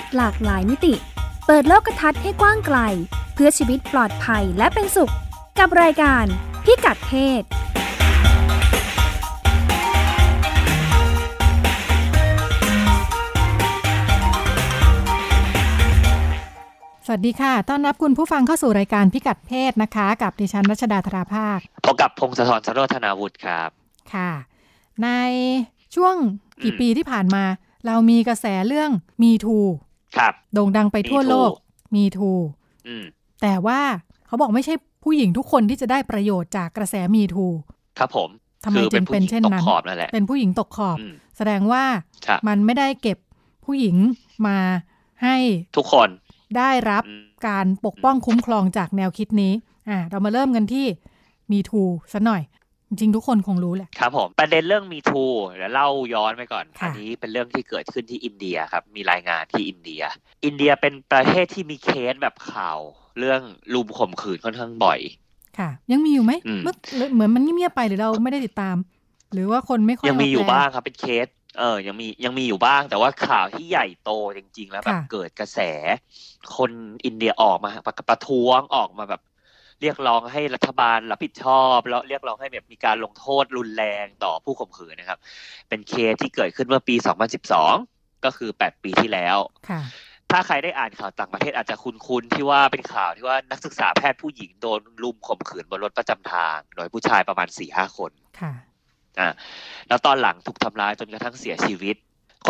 [0.00, 0.94] ศหลากหลายมิติ
[1.46, 2.78] เปิดโลกทัศน์ให้กว้างไกล
[3.34, 5.12] เพื่อชีวิตปลอดภัยและเป็นสุข
[5.58, 6.24] กับรายการ
[6.64, 7.42] พิกัดเพศ
[17.10, 23.70] สวัสดีค่ะ ต้อนรับคุณผู้ฟังเข้าสู่รายการพิกัดเพศนะคะ กับดิฉันรัชดาธราภาคพบกับพงศธรสโรธนาวุฒิครับ
[24.14, 24.30] ค่ะ
[25.02, 25.08] ใน
[25.94, 26.14] ช่วง
[26.62, 27.44] กี่ปีที่ผ่านมา
[27.86, 28.90] เรามีกระแสเรื่อง
[29.22, 29.58] มีทู
[30.16, 31.52] ครับโด่งดังไปทั่ว Me Too โลก
[31.94, 32.32] มีทู
[32.88, 33.04] อืม
[33.42, 33.80] แต่ว่า
[34.26, 37.46] เขาบอกไม่ใช่ผู้หญิงทุกคนที่จะได้ประโยชน์จากกระแสมีทู
[37.98, 38.30] ครับผม
[38.64, 41.84] ทำไมคือจึงเป็นผู้หญิเช่นตกนั้นขอบนั่นแหละเป็นผู้หญิงตกขอบอืมแสดงว่า
[42.26, 43.18] ครับมันไม่ได้เก็บ
[43.64, 43.96] ผู้หญิง
[44.46, 44.58] มา
[45.22, 45.36] ให้
[45.76, 46.08] ทุกคน
[46.56, 49.52] ได้รับอืมการปกป้องคุ้มครองจากแนวคิดนี้
[49.88, 50.86] อ่า เรามาเริ่มกันที่
[51.52, 52.42] มีทูซะหน่อย
[52.88, 55.24] จริงๆทุกคนคงรู้แหละ ครับผม ประเด็นเรื่องมีทู
[55.56, 60.02] เดี๋ยวเล่าย้อนไปก่อนค่ะอันี้เป็นเรื่องที่เกิดขึ้นที่อินเดียครับ มีรายงานที่อินเดีย
[60.44, 62.78] อินเดียเป็นประเทศที่มีเคสแบบข่าว
[63.18, 63.40] เรื่อง
[63.74, 65.00] ลุมข่มขืนค่อนข้างบ่อย
[65.58, 66.74] ค่ะ ยังมีอยู่ไหมอืมเมื่อ
[67.14, 68.76] เหมือนมันเงียบๆไปหรือเราไม่ได้ติดตาม
[69.32, 71.26] หรือว่าคนไม่ค่อยยังมีอยู่แปลบ้างครับเป็นเคส
[71.58, 75.58] เออ ยังมียังมีอยู่บ้าง แต่ว่าข่าวที่ใหญ่โตจริง ๆ แล้วแบบค่ะเกิดกระแส
[76.56, 76.70] คน
[77.04, 79.20] อินเดียออกมาประประท้วงออกมาแบบ
[79.82, 85.18] เรียกร้องให้รัฐบาลรับผิดชอบแล้วเรียกร้องให้แบบมีการลงโทษรุนแรงต่อผู้ข่มขืนนะครับ
[85.68, 86.94] เป็นเคสที่เกิดขึ้นเมื่อปี
[87.60, 89.36] 2012 ก็คือ 8 ปีที่แล้ว
[89.70, 89.80] ค่ะ
[90.32, 98.52] ถ้าใครได้อ่านข่าวต่างประเทศอาจจะคุ้นๆที่ว่าเป็นข่าวที่ว่านักศึกษาแพทย์ผู้หญิงโดนลุมข่มขืนบนรถประจำทาง โดยผู้ชายประมาณ4-5คนค่ะ
[99.20, 99.28] อ่า
[99.88, 101.96] แล้วตอนหลังถูกทำร้ายจนกระทั่งเสียชีวิต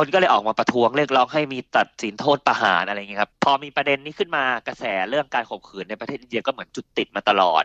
[0.01, 7.65] คนก็เลยออกมาประท้วงเรียกร้องให้มีตัดสินโทษประหารอะไรเงี้ยครับ พอมีประเด็นนี้ขึ้นมากระแสเรื่องการข่มขืนในประเทศอินเดียก็เหมือนจุดติดมาตลอด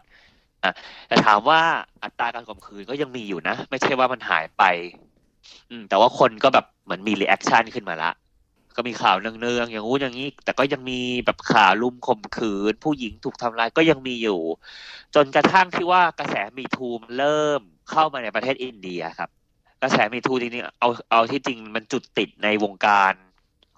[0.64, 0.74] อะ
[1.08, 1.60] แต่ถามว่า
[2.04, 4.64] อัตราการข่มขืนก็ยังมีอยู่นะ ไม่ใช่ว่ามันหายไป
[5.70, 8.12] อืมแต่ว่าคนก็แบบเหมือนมี reaction ขึ้นมาละ
[8.76, 14.42] ก็มีข่าวเนืองๆอย่างงู้นอย่างนี้ แต่ก็ยังมีแบบข่าวรุมข่มขืน ผู้หญิงถูกทำร้ายก็ยังมีอยู่
[15.16, 17.62] จนกระทั่งที่ว่ากระแส Me Too เริ่ม
[17.92, 19.30] เข้ามาในประเทศอินเดียครับ
[19.84, 23.14] กระแส Me Too จริงๆเอาเอาที่จริงมันจุดติดในวงการ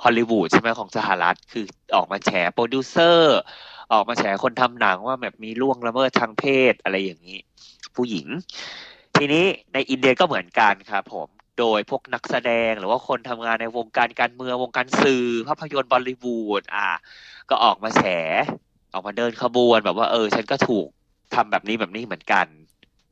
[0.03, 3.38] ฮอลลีวูดใช่ไหมของสหรัฐ คือออกมาแฉโปรดิวเซอร์
[3.93, 7.39] ออกมาแฉคนทำหนังว่าแบบมีล่วงละเมิดทางเพศอะไรอย่างนี้
[7.95, 8.27] ผู้หญิง
[9.15, 11.27] ทีนี้ในอินเดียก็เหมือนกันครับผม
[11.59, 16.89] โดยพวกนักแสดงหรือว่าคนทำงานในวงการการเมืองวงการสื่อ ภาพยนตร์บอลลีวูดอะ
[17.49, 18.03] ก็ออกมาแฉ
[18.94, 20.88] ออกมาเดินขบวนแบบว่าเออ ฉันก็ถูก
[21.35, 22.47] ทำแบบนี้แบบนี้เหมือนกัน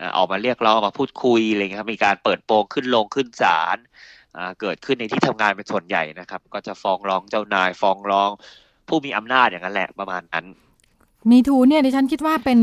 [0.01, 3.77] อะออกมาเรียกร้องออกมาพูดคุยอะไรเงี้ยครับมีการเปิดโปงขึ้นลงขึ้นศาล
[4.37, 8.29] อ่าเกิดขึ้นในที่ทำงานเป็นส่วนใหญ่นะครับ ก็จะฟ้องร้องเจ้านายฟ้องร้อง
[8.87, 10.45] ผู้มีอำนาจอย่างนั้นแหละประมาณนั้น
[11.31, 12.59] มีทูเนี่ยดิฉันคิดว่าเป็น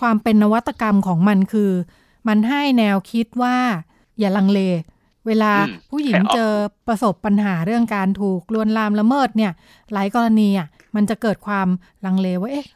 [0.00, 1.70] ความเป็นนวัตกรรมของมันคือ
[2.28, 3.56] มันให้แนวคิดว่า
[4.18, 4.60] อย่าลังเล
[5.26, 6.52] เวลาอืมผู้หญิงให้ออกเจอ
[6.88, 9.52] ประสบปัญหาเรื่องการถูกลวนลามละเมิดเนี่ย
[9.92, 11.68] หลายกรณีอะมันจะเกิดความ
[12.04, 12.66] ลังเลว่าเอ๊ะ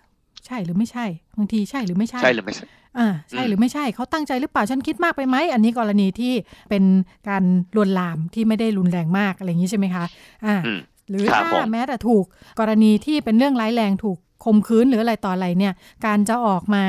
[0.46, 1.06] ใช่หรือไม่ใช่
[1.38, 2.66] บางทีใช่หรือไม่ใช่ใช่หรือไม่ใช่
[2.98, 6.32] อ่าใช่อืมหรือไม่ใช่เขาตั้งใจหรือเปล่าฉันคิดมากไปไหมอันนี้กรณีที่
[6.70, 6.84] เป็น
[7.28, 7.44] การ
[7.76, 10.04] ลวนลามที่ไม่ได้รุนแรงมากอะไรอย่างนี้ใช่ไหมคะ
[10.46, 12.24] อ่าอืมหรือครับถ้าผมแม้แต่ถูก
[12.60, 15.72] กรณีที่เป็นเรื่องร้ายแรงถูกข่มขืนหรืออะไรต่ออะไรเนี่ย
[16.06, 16.84] การจะออกมา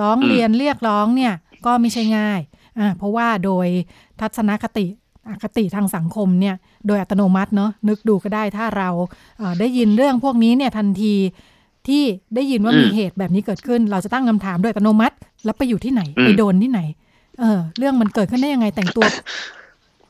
[0.00, 1.32] ร้องอืมเรียนเรียกร้องเนี่ย
[1.66, 2.40] ก็ไม่ใช่ง่าย
[2.78, 3.66] อ่าเพราะว่าโดย
[4.20, 4.86] ทัศนคติ
[5.28, 6.54] อคติทางสังคมเนี่ย
[6.86, 8.90] โดยอัตโนมัติเนาะนึกดูก็ได้ถ้าเรา
[9.38, 11.14] เอ่อได้ยินเรื่องพวกนี้เนี่ยทันที
[11.88, 12.02] ที่
[12.34, 16.80] ได้ยินว่าอืมมีเหตุแบบนี้เกิดขึ้น เราจะตั้งคำถามโดยอัตโนมัติ แล้วไปอยู่ที่ไหนอืมไปโดนที่ไหน
[17.40, 19.06] เออ เรื่องมันเกิดขึ้นได้ยังไงแต่งตัว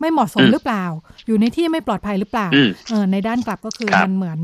[0.01, 0.85] ไม่เหมาะสมอืมหรือเปล่า
[1.27, 4.39] อยู่ในที่ไม่ปลอดภัยหรือเปล่าอืมเออในด้านกลับก็คือครับมันเหมือน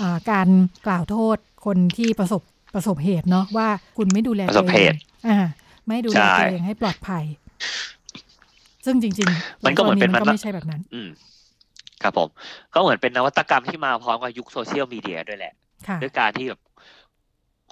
[0.00, 0.48] อาการ
[0.86, 2.42] กล่าวโทษคนที่ประสบ
[2.74, 4.98] ประสบเหตุเนาะว่าคุณไม่ดูแลประสตัวบเอเหงตุ
[5.28, 5.38] อ่า
[5.88, 7.24] ไม่ดูแลใช่ตัวเองให้ปลอดภัย
[8.84, 11.08] ซึ่งจริงๆ มันก็เหมือนเป็นหลายรณีมันไม่ใช่แบบนั้น อืม
[12.02, 12.28] ครับผม
[12.74, 15.63] ก็เหมือนเป็นนวัตกรรมที่มาพร้อมกับยุคโซเชียลมีเดียด้วยแหละค่ะ
[16.02, 16.60] ด้วยการที่แบบ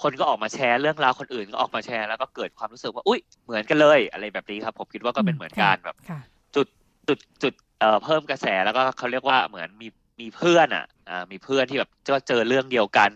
[0.01, 6.19] คนก็ออกมาแชร์เรื่องราวคนอื่นก็ออกมาแชร์แล้วก็เกิดความรู้สึกว่าอุ้ยเหมือนกันเลยอะไรแบบนี้ครับ ผมคิดว่าก็เป็นเหมือนการแบบค่ะ
[6.55, 6.67] จุด
[7.07, 9.87] จุดจุดเอ่อเพิ่มกระแสแล้วก็เขาเรียกว่าเหมือนมี
[10.21, 13.09] มีเพื่อนอะอ่ามีเพื่อนที่แบบก็เจอเรื่องเดียวกัน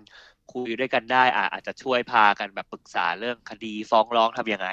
[0.54, 4.70] คุยด้วยกันได้อ่าอาจจะช่วยพากันแบบปรึกษาเรื่องคดีฟ้องร้องทำยังไง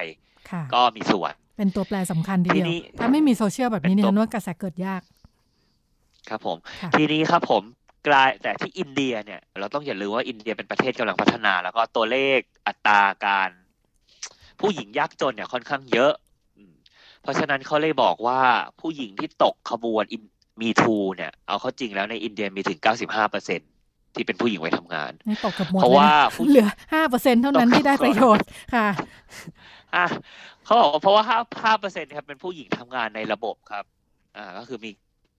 [0.51, 5.03] ค่ะก็มีส่วน เป็นตัวแปรสำคัญทีเดียวทีนี้ถ้าไม่มีโซเชียลแบบนี้เป็นเนี่ตัยวฉันว่ากระแสเกิดยาก
[6.29, 7.63] ครับผมค่ะทีนี้ครับผม
[8.09, 13.51] กลายแต่ที่อินเดียเนี่ย เราต้องอย่าลืมว่าอินเดียเป็นประเทศกำลังพัฒนา แล้วก็ตัวเลขอัตราการ
[14.61, 16.13] ผู้หญิงยากจนเนี่ยค่อนข้างเยอะ
[16.57, 16.75] อืม
[17.23, 18.41] เพราะฉะนั้นเขาเลยบอกว่า
[18.81, 20.05] ผู้หญิงที่ตกขบวน
[20.63, 23.61] มีทูเนี่ย เอาเข้าจริงแล้วในอินเดียมีถึง 95เปอร์เซ็น
[24.15, 28.89] ที่เป็นผู้หญิงไว้ทำงานไม่ตกกับหมดเพราะเลยว่านะผู้เหลือห้าเปอร์เซ็นเท่านั้นตกกับที่ได้ประโยชน์ค่ะ
[29.97, 30.07] อะ
[30.65, 33.85] เขาบอกว่าเพราะว่าห้าห้าเปอร์เซ็นครับเป็นผู้หญิงทำงานในระบบครับ
[34.37, 34.91] อ่า ก็คือมี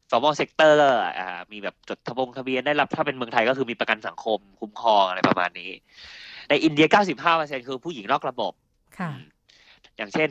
[0.09, 0.75] formal sector
[1.19, 5.71] อ่ามีแบบจดทะบงทะเบียนได้รับถ้าเป็นเมืองไทยก็คือมีประกันสังคมคุ้มครองอะไรประมาณนี้
[6.49, 6.87] ในอินเดีย
[7.27, 8.53] 95%คือผู้หญิงนอกระบบ
[8.99, 9.11] ค่ะ
[9.97, 10.29] อย่างเช่น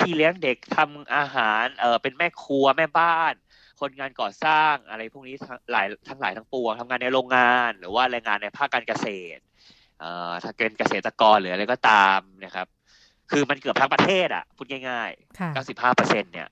[0.00, 3.34] พี่เลี้ยงเด็กทำอาหารเออเป็นแม่ครัวแม่บ้าน
[3.80, 9.06] คนงานก่อสร้างอะไรพวกนี้ทั้งหลายทั้งหลายทั้งปวงทำงานในโรงงาน หรือว่าแรงงานในภาคการเกษ
[9.36, 9.40] ตร
[10.00, 12.66] เอ่อถ้าเป็นเกษตรกรหรืออะไรก็ตามนะครับ
[13.30, 16.48] คือมันเกือบทั้งประเทศอะพูดง่ายค่ะๆ95เปอร์เซ็นเนี่ย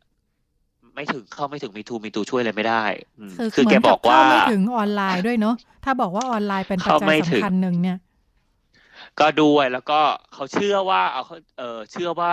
[0.95, 2.85] ไม่ถึงเข้าไม่ถึงมีทูมีตูช่วยเลยไม่ได้
[3.19, 7.99] อืมคือคือเหมืแกอนบกัอบกว่าเข้าไม่ถึงออนไลน์ด้วยเนาะถ้าบอกว่าออนไลน์เป็นปัจเข้าจัไม่ยถึงสำคัญหนึ่งเนี่ย
[9.21, 10.01] ก็ด้วยแล้วก็
[10.35, 12.31] เขาเชื่อว่าเอาเขาเออเชื่อว่า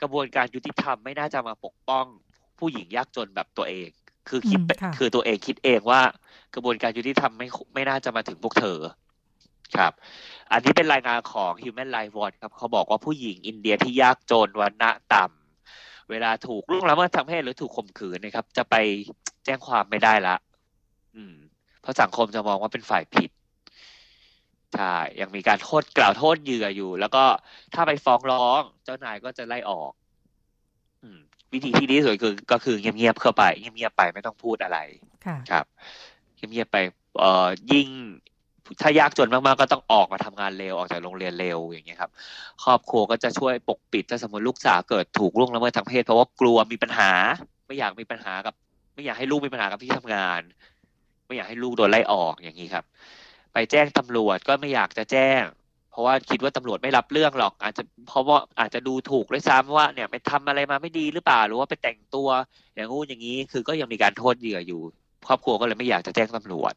[0.00, 2.06] กระบวนการยุติธรรมไม่น่าจะมาปกป้อง
[2.58, 3.88] ผู้หญิงยากจนแบบตัวเอง
[4.28, 6.00] คือคิดอืมไปค่ะคือตัวเองคิดเองว่า
[6.54, 8.78] กระบวนการยุติธรรมไม่ไม่น่าจะมาถึงพวกเธอ
[9.76, 9.92] ครับ
[10.52, 15.41] อันนี้เป็นรายงานของ Human Rights Watch ครับ เขาบอกว่าผู้หญิงอินเดียที่ยากจนวันณะต่ำ
[16.12, 18.74] เวลาถูกล่วงละเมิดทางเพศหรือถูกข่มขืนนะครับ จะไป
[19.44, 20.36] แจ้งความไม่ได้ละ
[21.16, 21.34] อืม
[21.80, 23.30] เพราะสังคมจะมองว่าเป็นฝ่ายผิด
[24.74, 27.24] ใช่ยังมีการโทษกล่าวโทษเหยื่ออยู่ แล้วก็
[27.74, 29.92] ถ้าไปฟ้องร้องเจ้านายก็จะไล่ออก
[31.02, 31.18] อืม
[31.52, 34.78] วิธีที่ดีที่สุดคือ ก็คือเงียบๆเข้าไปเงียบๆไปไม่ต้องพูดอะไร
[35.26, 35.64] ค่ะ ครับ
[36.50, 36.76] เงียบๆไป
[37.18, 37.88] เอ่อยิ่ง
[38.80, 42.10] ถ้ายากจนมากๆก็ต้องออกมาทำงานเร็วออกจากโรงเรียนเร็วอย่างเงี้ยครับ
[42.64, 47.10] ครอบครัวก็จะช่วยปกปิดถ้าสมมติลูกสาวเกิดถูกล่วงละเมิดทางเพศเพราะว่ากลัวมีปัญหา
[47.66, 48.54] ไม่อยากมีปัญหากับ
[48.94, 50.40] ไม่อยากให้ลูกมีปัญหากับที่ทำงาน
[51.26, 52.84] ไม่อยากให้ลูกโดนไล่ออกอย่างนี้ครับ
[53.52, 55.42] ไปแจ้งตำรวจก็ไม่อยากจะแจ้ง
[55.90, 62.28] เพราะว่าคิดว่าตำรวจไม่รับเรื่องหรอก อาจจะเพราะว่าอาจจะดูถูกด้วยซ้ำว่าเนี่ยไปทำอะไรมาไม่ดีหรือเปล่าหรือว่าไปแต่งตัว
[62.74, 64.80] อย่างงู้นอย่างนี้คือก็ยังมีการโทษเหยื่ออยู่
[65.26, 66.74] ครอบครัวก็เลยไม่อยากจะแจ้งตำรวจ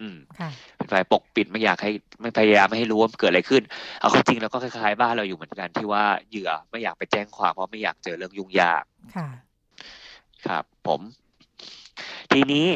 [0.00, 3.62] อืมค่ะเป็นฝ่ายปกปิดไม่อยากให้ไม่พยายามไม่ให้รู้ว่ามันเกิดอะไรขึ้น
[4.00, 8.84] เอาเข้าจริงแล้วก็คล้ายๆบ้านเราอยู่เหมือนกันที่ว่าเหยื่อไม่อยากไปแจ้งความเพราะไม่อยากเจอเรื่องยุ่งยาก
[9.16, 9.28] ค่ะ
[10.46, 11.00] ครับ ผม
[12.32, 12.66] ทีนี้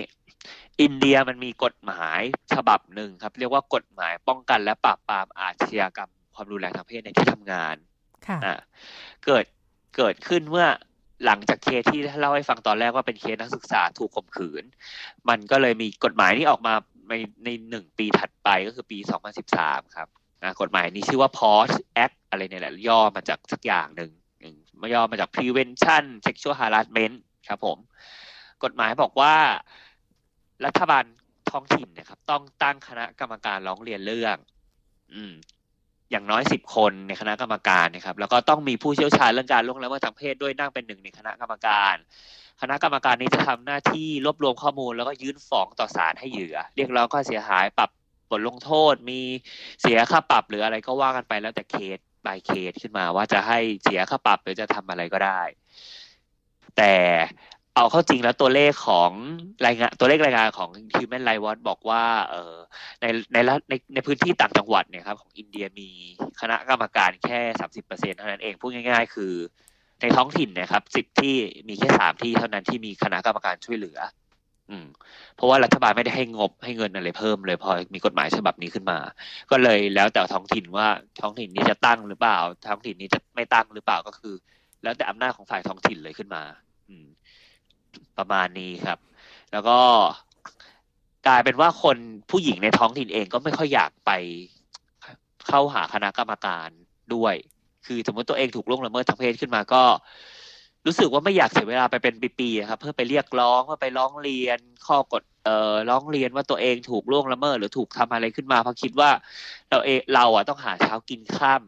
[0.81, 2.21] อินเดียมันมีกฎหมาย
[2.55, 7.77] ฉบับหนึ่งครับ เรียกว่ากฎหมายป้องกันและปราบปรามอาชญากรรมความรุนแรงทางเพศในที่ทำงาน
[8.27, 8.57] ค่ะอะ
[9.25, 9.45] เกิด
[9.97, 10.67] เกิดขึ้นเมื่อ
[11.25, 14.65] หลังจากเคสที่เล่าให้ฟังตอนแรกว่าเป็นเคสนักศึกษาถูกข่มขืน
[15.29, 16.75] มันก็เลยมีกฎหมายนี้ออกมา
[17.09, 17.15] ใน
[17.45, 18.99] ในหนึ่งปีถัดไปก็คือปี
[19.47, 20.09] 2013 ครับ
[20.43, 21.73] นะกฎหมายนี้ชื่อว่า POS
[22.05, 24.13] Act อะไรเนี่ยแหละ ย่อมาจากสักอย่างหนึ่ง
[24.81, 27.17] มาย่อมาจาก Prevention Sexual Harassment
[27.49, 27.79] ครับผม
[28.65, 29.35] กฎหมายบอกว่า
[30.67, 31.05] รัฐบาล
[31.51, 34.37] ท้องถิ่นนะครับ ต้องตั้งคณะกรรมการร้องเรียนเรื่อง
[35.15, 35.33] อืม
[36.11, 41.95] อย่างน้อยสิบคนในคณะกรรมการนะครับ แล้วก็ต้องมีผู้เชี่ยวชาญเรื่องการล่วงละเมิดทางเพศด้วยนั่งเป็นหนึ่งในคณะกรรมการ
[42.61, 47.91] คณะกรรมการนี้จะทำหน้าที่รวบรวมข้อมูล แล้วก็ยื่นฟ้องต่อศาลให้เหยื่อ เรียกร้องค่าเสียหายปรับ
[48.31, 49.21] บทลงโทษ มี
[49.83, 55.43] เสียค่าปรับหรืออะไรก็ว่ากันไปแล้วแต่เคส by เคสขึ้นมาว่าจะให้เสียค่าปรับหรือจะทำอะไรก็ได้
[56.77, 56.95] แต่
[57.79, 59.11] เอาเข้าจริงแล้วตัวเลขของ
[59.67, 62.55] รายงานตัวเลขรายงานของ Human Rights Watch บอกว่าเออ
[63.01, 63.37] ในใน
[63.71, 65.89] ในในพื้นที่ต่างจังหวัดเนี่ยครับของอินเดียมี
[66.41, 69.33] คณะกรรมการแค่สามสิบเปอร์เซ็นเท่านั้นเองพูดง่าย ๆ คือ
[70.01, 71.35] ในท้องถิ่นนะครับสิบที่
[71.69, 73.99] มีแค่สามที่เท่านั้นที่มีคณะกรรมการช่วยเหลือ
[74.71, 74.87] อืม
[75.37, 78.99] เพราะว่ารัฐบาลไม่ได้ให้งบให้เงินอะไรเพิ่มเลยพอมีกฎหมายฉบับนี้ขึ้นมา
[79.51, 80.87] ก็เลยแล้วแต่ท้องถิ่นว่า
[81.21, 82.39] ท้องถิ่นนี้จะตั้งหรือเปล่า
[82.69, 84.35] ท้องถิ่นนี้จะไม่ตั้งหรือเปล่าก็คือ
[84.83, 86.43] แล้วแต่อำนาจของฝ่ายท้องถิ่นเลยขึ้นมา
[86.89, 87.07] อืม
[88.19, 88.99] ประมาณนี้ครับ
[89.53, 89.79] แล้วก็
[91.27, 91.97] กลายเป็นว่าคน
[92.31, 94.11] ผู้หญิงในท้องถิ่นเองก็ไม่ค่อยอยากไป
[95.49, 96.69] เข้าหาคณะกรรมการ
[97.15, 97.35] ด้วย
[97.87, 99.83] คือสมมติตัวเองถูกล่วงละเมิดทางเพศขึ้นมาก็
[100.87, 109.11] รู้สึกว่าไม่อยากเสียเวลาไปเป็นปีๆครับ เพื่อไปเรียกร้องเพื่อไปร้องเรียนข้อกฎเอ่อร้องเรียนว่าตัวเองถูกล่วงละเมิดหรือถูกทำอะไรขึ้นมาเพราะคิดว่า
[109.71, 111.63] เราเองเราอะต้องหาเช้ากินข้าม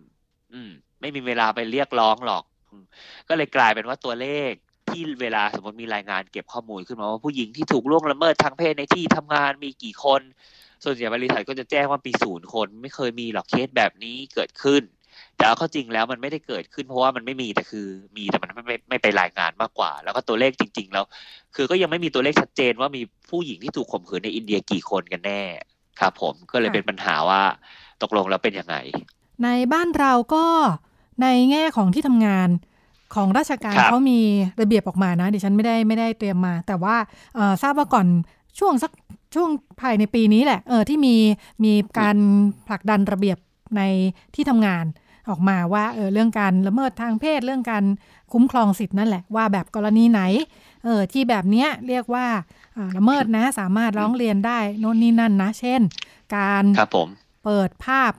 [0.53, 2.45] อืม ไม่มีเวลาไปเรียกร้องหรอก
[3.29, 4.53] ก็เลยกลายเป็นว่าตัวเลข
[4.91, 10.21] ที่เวลาสมมติมีรายงานเก็บข้อมูลขึ้นมาว่าผู้หญิงที่ถูกล่วงละเมิดทางเพศในที่ทำงานมีกี่คน
[10.85, 14.83] ส่วนใหญ่บริษัทก็จะแจ้งว่ามีศูนย์คน ไม่เคยมีหรอกเคสแบบนี้เกิดขึ้น
[15.37, 21.05] แต่เอาข้าจริงแล้วมันไม่ได้เกิดขึ้นเพราะว่ามันไม่มีแต่คือมีแต่มันไม่ไม่ไม่ไปรายงานมากกว่า แล้วก็ตัวเลขจริง ๆ แล้ว
[21.55, 25.43] คือก็ยังไม่มีตัวเลขชัดเจนว่ามีผู้หญิงที่ถูกข่มขืนในอินเดียกี่คนกันแน่
[26.01, 27.43] ครับผมก็เลยเป็นปัญหาว่า
[28.03, 28.77] ตกลงแล้วเป็นยังไง
[29.45, 30.45] ในบ้านเราก็
[31.23, 32.49] ในแง่ของที่ทำงาน
[33.15, 34.21] ของราชการครับเขามี
[34.61, 36.97] ระเบียบออกมานะดิฉันไม่ได้ไม่ได้เตรียมมา แต่ว่า
[37.35, 38.07] เอ่อทราบว่าก่อน
[38.59, 38.93] ช่วงสัก
[39.35, 39.51] ช่วง
[39.81, 41.15] ภายในปีนี้แหละเออที่มี
[41.65, 42.17] มีการ
[42.69, 43.39] ผลักดันระเบียบ
[43.77, 43.83] ใน
[44.35, 44.85] ที่ทำงาน
[45.29, 47.85] ออกมาว่าเออเรื่องการละเมิดทางเพศเรื่องการ
[48.33, 50.23] คุ้มครองสิทธินั่นแหละว่าแบบกรณีไหน
[50.85, 52.27] เออที่แบบเนี้ยเรียกว่า
[52.77, 55.81] อ่าละเมิดนะสามารถร้องเรียนได้โน่นนี่นั่นนะ เช่น
[56.37, 57.09] การครับผม
[57.45, 58.13] เปิดภาพ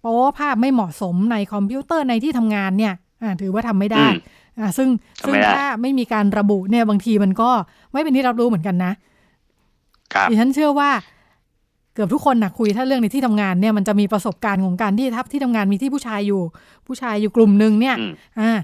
[0.00, 3.11] โป๊ภาพไม่เหมาะสมในคอมพิวเตอร์ในที่ทำงานเนี่ยอ่า
[3.42, 4.16] ถือว่าทำไม่ได้อืม
[4.58, 4.88] อ่าซึ่ง
[5.22, 7.50] ทำซึ่งไม่ได้ถ้าไม่มีการระบุเนี่ยบางทีมันก็
[7.92, 8.92] ไม่เป็นที่รับรู้เหมือนกันนะ
[10.14, 10.90] ครับดิฉันเชื่อว่า
[11.94, 16.42] เกือบทุกคนนะคุยถ้าเรื่องในที่ทำงานเนี่ยมันจะมีประสบการณ์ของการที่ทับที่ทำงานมีที่ผู้ชายอยู่
[16.86, 18.58] ผู้ชายอยู่กลุ่มหนึ่งเนี่ยอืมอ่า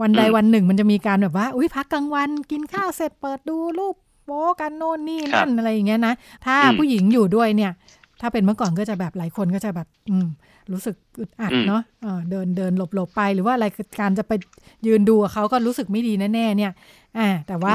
[0.00, 3.94] วันใดอืมวันหนึ่งมันจะมีการแบบว่า อุ้ยพักกลางวันกินข้าวเสร็จเปิดดูรูป
[4.24, 7.72] โป๊กันโน่นนี่นั่นอะไรอย่างเงี้ยนะถ้าอืมผู้หญิงอยู่ด้วยเนี่ย
[8.20, 10.26] ถ้าเป็นเมื่อก่อนก็จะแบบหลายคนก็จะแบบ อืม
[10.72, 13.66] รู้สึกอึดอัดอืมเนาะเออเดินเดินหลบหลบไปหรือว่าอะไร
[14.00, 14.32] การจะไป
[14.86, 16.72] ยืนดูกับเขาก็รู้สึกไม่ดีแน่ๆเนี่ย
[17.18, 17.74] อ่าแต่ว่า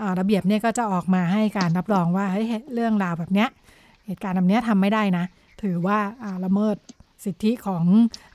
[0.00, 3.48] อ่าระเบียบเนี่ยก็จะออกมาให้การรับรองว่าเฮ้ยเรื่องราวแบบเนี้ย
[4.06, 5.24] เหตุการณ์แบบเนี้ยทำไม่ได้นะ
[5.62, 6.76] ถือว่าอ่าละเมิด
[7.24, 7.84] สิทธิของ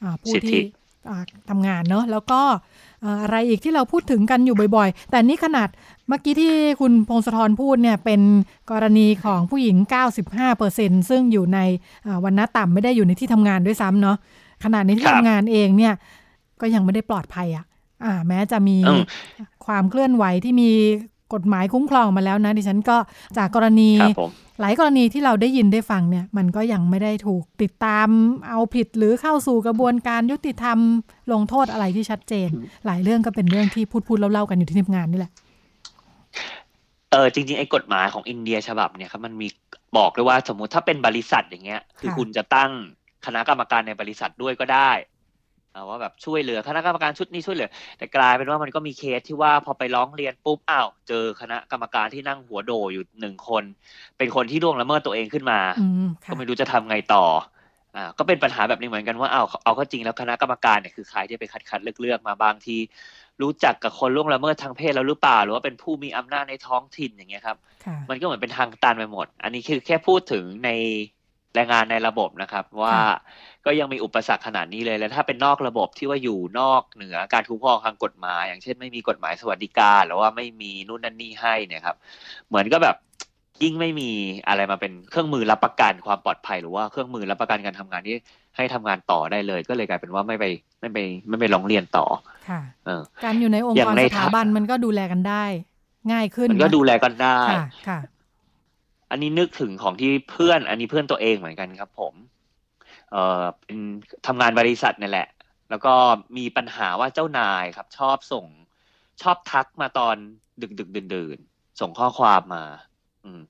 [0.04, 0.62] อาผู้สิทธิที่
[1.10, 2.42] อ่าทำงานเนาะแล้วก็
[3.04, 5.70] อ่าอะไรอีกที่เราพูดถึงกันอยู่บ่อย ๆ แต่นี่ขนาด
[6.08, 8.22] เมื่อกี้ที่คุณพงศธรพูดเนี่ยเป็น
[8.72, 9.78] กรณีของผู้หญิง
[10.44, 11.60] 95%ซึ่งอยู่ใน
[12.06, 14.18] อ่าวันณะต่ำไม่ได้อยู่ในที่ทำงานด้วยซ้ำเนาะ
[14.64, 15.94] ขนาดในที่ครับทำงานเองเนี่ย
[16.62, 17.66] ก็ยังไม่ได้ปลอดภัยอะ
[18.06, 19.04] อ่า แม้จะมีอืม
[19.66, 20.70] ความเคลื่อนไหวที่มี
[21.34, 22.98] กฎหมายคุ้มครองมาแล้วนะ ดิฉันก็
[23.38, 24.32] จากกรณีครับผม
[24.62, 28.08] หลายกรณีที่เราได้ยินได้ฟังเนี่ย มันก็ยังไม่ได้ถูกติดตาม
[28.50, 30.78] เอาผิดหรือเข้าสู่กระบวนการยุติธรรม
[31.32, 32.50] ลงโทษอะไรที่ชัดเจน
[32.86, 35.32] หลายเรื่องก็เป็นเรื่องที่พูดพูดๆเล่าๆกันอยู่ที่ทำงานนี่แหละ
[37.16, 39.48] เออจริงๆไอ้กฎหมายของอินเดียฉบับเนี่ยครับมันมี
[39.98, 42.72] บอกด้วยว่าสมมุติถ้าเป็นบริษัทอย่างเงี้ย คือค่ะคุณจะตั้ง
[43.26, 44.92] คณะกรรมการในบริษัทด้วยก็ได้
[45.74, 53.64] อ่าว่าแบบช่วยเหลือคณะกรรมการชุดนี้ช่วยเหลือ แต่กลายเป็นว่ามันก็มีเคสที่ว่าพอไปร้องเรียนปุ๊บอ้าวเจอคณะกรรมการที่นั่งหัวโดอยู่หนึ่งคน
[54.18, 57.26] เป็นคนที่ล่วงละเมิดตัวเองขึ้นมาอืมค่ะก็ไม่รู้จะทำไงต่อ
[57.96, 62.78] อ่าก็เป็นปัญหาแบบนี้เหมือนกันว่าเอาวเอาเข้าจริงแล้วคณะกรรมการเนี่ยคือใครที่ไปคัดคัดเลือกเลือกๆมาบางที
[63.42, 70.70] รู้จักกับคนล่วงละเมิดทางเพศแล้วหรือเปล่า หรือว่าเป็นผู้มีอำนาจในท้องถิ่นอย่างเงี้ยครับค่ะมันก็เหมือนเป็นทางตันไปหมด อันนี้คือแค่พูดถึงใน
[71.56, 72.98] แรงงานในระบบนะครับ ว่า
[73.66, 81.96] ก็ยังมีอุปสรรคขนาดนี้เลยแล้วถ้าเป็นนอกระบบที่ว่าอยู่นอกเหนือการคุ้มครองทางกฎหมาย อย่างเช่นไม่มีกฎหมายสวัสดิการหรือว่าไม่มีนู่นนั่นนี่ให้เนี่ยครับ
[82.48, 82.96] เหมือนก็แบบ
[83.64, 84.10] ยิ่งไม่มี
[84.48, 88.16] อะไรมาเป็นเครื่องมือรับประกันความปลอดภัย หรือว่าเครื่องมือรับประกันการทำงานที่
[88.58, 90.46] ให้ทำงานต่อได้เลย ก็เลยกลายเป็นว่าไม่ไป
[90.86, 92.06] ไม่ไปไม่ไปร้องเรียนต่อ
[92.50, 95.44] ค่ะเออการอยู่ในองค์อย่างกรในสถาบันมันก็ดูแลกันได้
[96.12, 98.00] ง่ายขึ้นมันก็ะดูแลกันได้ค่ะค่ะ
[99.12, 102.14] อันนี้นึกถึงของที่เพื่อน อันนี้เพื่อนตัวเองเหมือนกันครับ ผม
[103.12, 103.78] เอ่อเป็น
[104.28, 105.28] ทำงานบริษัทนี่แหละ
[105.70, 105.94] แล้วก็
[106.38, 108.46] มีปัญหาว่าเจ้านายครับ ชอบส่ง
[109.22, 110.16] ชอบทักมาตอน
[110.62, 112.64] ดึกดึกดื่นดื่นๆส่งข้อความมา
[113.24, 113.42] อืม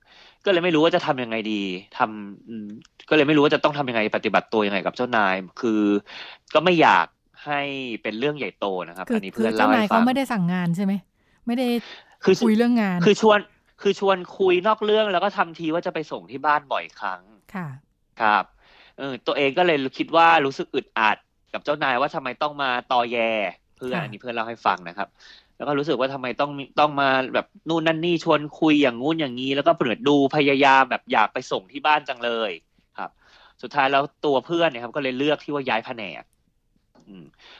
[0.44, 1.62] ก็เลยไม่รู้ว่าจะทำยังไงดี
[1.98, 2.66] ทำอืม
[3.08, 5.80] ก็เลยไม่รู้ว่าจะต้องทำยังไงปฏิบัติตัวยังไงกับเจ้านาย คือ
[6.54, 7.06] ก็ไม่อยาก
[7.48, 7.60] ให้
[8.02, 10.92] เป็นเรื่องใหญ่โตนะครับคืออันนี้คืเพื่ออนเจ้าเล่านาให้ยฟัเขางไม่ได้สั่งงานใช่ไหม
[11.46, 11.66] ไม่ได้
[12.24, 13.38] คือคุยเรื่องงาน คือชวน
[13.82, 17.20] คือชวนคุยนอกเรื่องแล้วก็ทำทีว่าจะไปส่งที่บ้านบ่อยครั้ง
[17.54, 17.68] ค่ะ
[18.20, 18.44] ครับ
[18.98, 21.16] เออตัวเองก็เลยคิดว่ารู้สึกอึดอัด
[21.52, 23.16] กับเจ้านายว่าทำไมต้องมาตอแย
[23.76, 25.08] เพื่อนค่ะอันนี้เพื่อนเล่าให้ฟังนะครับ
[25.56, 32.50] แล้วก็รู้สึกว่าทำไมต้องมีต้องมาแบบนู่นนั่นนี่ชวนคุยอย่างงู้นอย่างนี้ แล้วก็เปิดดูพยายามแบบอยากไปส่งที่บ้านจังเลย
[32.98, 33.10] ครับ
[33.62, 36.35] สุดท้ายแล้วตัวเพื่อนเนี่ยครับก็เลยเลือกที่ว่าย้ายแผนกอืมเ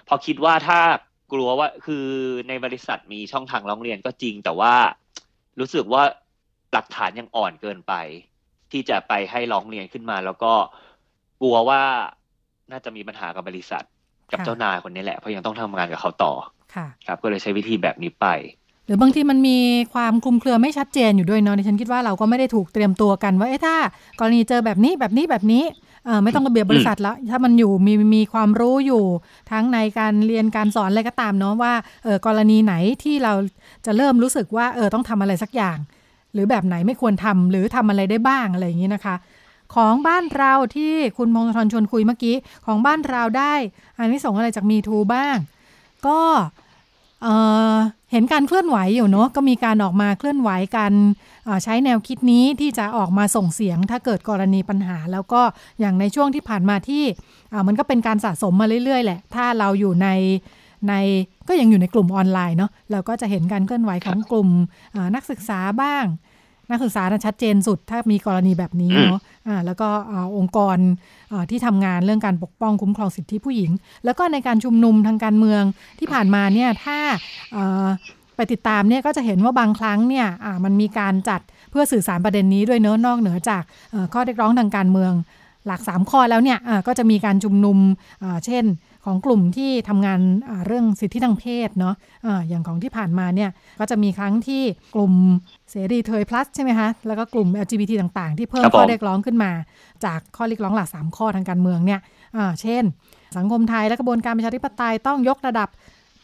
[0.08, 0.80] พอคิดว่าถ้า
[1.32, 2.06] กลัวว่าคือ
[2.48, 4.74] ในบริษัทมีช่องทางร้องเรียนก็จริง แต่ว่า
[5.60, 6.02] รู้สึกว่า
[6.72, 7.94] หลักฐานยังอ่อนเกินไป
[8.72, 10.52] ที่จะไปให้ร้องเรียนขึ้นมา แล้วก็
[11.40, 11.82] กลัวว่า
[12.70, 13.84] น่าจะมีปัญหากับบริษัท
[14.32, 16.32] กับค่ะเจ้านายคนนี้แหละเพราะยังต้องทำงานกับเขาต่อ
[16.74, 18.26] ค่ะครับก็เลยใช้วิธีแบบนี้ไป
[18.86, 19.58] หรือบางทีมันมี
[19.94, 23.74] ความคลุมเครือไม่ชัดเจนอยู่ด้วยเนาะดิฉันคิดว่าเราก็ไม่ได้ถูกเตรียมตัวกันว่าเอ๊ะถ้า
[24.18, 25.85] กรณีเจอแบบนี้แบบนี้แบบนี้เออ
[26.24, 29.04] ไม่ต้องระเบียบบริษัทแล้วถ้ามันอยู่มีมีความรู้อยู่
[29.50, 31.72] ทั้งในการเรียนการสอนอะไรก็ตามเนาะว่า
[32.04, 33.32] เออกรณีไหนที่เรา
[33.86, 35.78] จะเริ่มรู้สึกว่าเออต้องทำอะไรสักอย่าง
[36.32, 39.16] หรือแบบไหนไม่ควรทำหรือทำอะไรได้บ้างอะไรอย่างนี้นะคะ
[39.74, 42.36] ของบ้านเราที่คุณพงศธรชวนคุยเมื่อกี้
[42.66, 43.54] ของบ้านเราได้
[43.98, 45.36] อันนี้ส่งอะไรจากมีทูบ้าง
[46.06, 46.20] ก็
[47.22, 47.28] เอ
[47.74, 47.76] อ
[48.12, 50.92] เห็นการเคลื่อนไหวอยู่เนาะก็มีการออกมาเคลื่อนไหวกัน
[51.64, 55.42] ใช้แนวคิดนี้ที่จะออกมาส่งเสียงถ้าเกิดกรณีปัญหา แล้วก็
[55.80, 57.04] อย่างในช่วงที่ผ่านมาที่
[57.66, 60.08] มันก็เป็นการสะสมมาเรื่อยๆ แหละ ถ้าเราอยู่ใน
[60.88, 60.94] ใน
[61.48, 64.48] ก็ยังอยู่ในกลุ่มออนไลน์เนาะเราก็จะเห็นการเคลื่อนไหวของกลุ่ม
[65.14, 66.04] นักศึกษาบ้าง
[66.70, 70.78] นักศึกษาน่ะชัดเจนสุด ถ้ามีกรณีแบบนี้เนาะอ่าแล้วก็อ่าองค์กร
[71.32, 73.70] อ่าที่ทำงานเรื่องการปกป้องคุ้มครองสิทธิผู้หญิง
[74.04, 75.62] แล้วก็ในการชุมนุมทางการเมือง
[75.98, 76.98] ที่ผ่านมาเนี่ยถ้า
[77.52, 77.86] เอ่อ
[78.36, 85.12] ไปติดตามเนี่ยก็จะเห็นว่าบางครั้งเนี่ยอ่ามันมีการจัดเพื่อสื่อสารประเด็นนี้ด้วยเนอะนอกเหนือจากเอ่อข้อเรียกร้องทางการเมือง
[85.66, 87.78] หลัก 3 ข้อแล้วเนี่ยก็จะมีการชุมนุม
[88.46, 88.64] เช่น
[89.04, 90.20] ของกลุ่มที่ทำงาน
[90.66, 91.94] เรื่องสิทธิทางเพศเนาะ
[92.26, 94.62] อ่าอย่างของที่ผ่านมาเนี่ยก็จะมีครั้งที่
[94.94, 95.12] กลุ่ม
[95.70, 99.50] เสรีเทย plus ใช่ไหมคะ แล้วก็กลุ่ม LGBT ต่างๆ ที่เพิ่มข้อเรียกร้องขึ้นมา
[100.04, 102.00] จากข้อเรียกร้องหลัก 3 ข้อทางการเมืองเนี่ย
[102.62, 102.82] เช่น
[103.36, 105.68] สังคมไทยและกระบวนการประชาธิปไตยต้องยกระดับ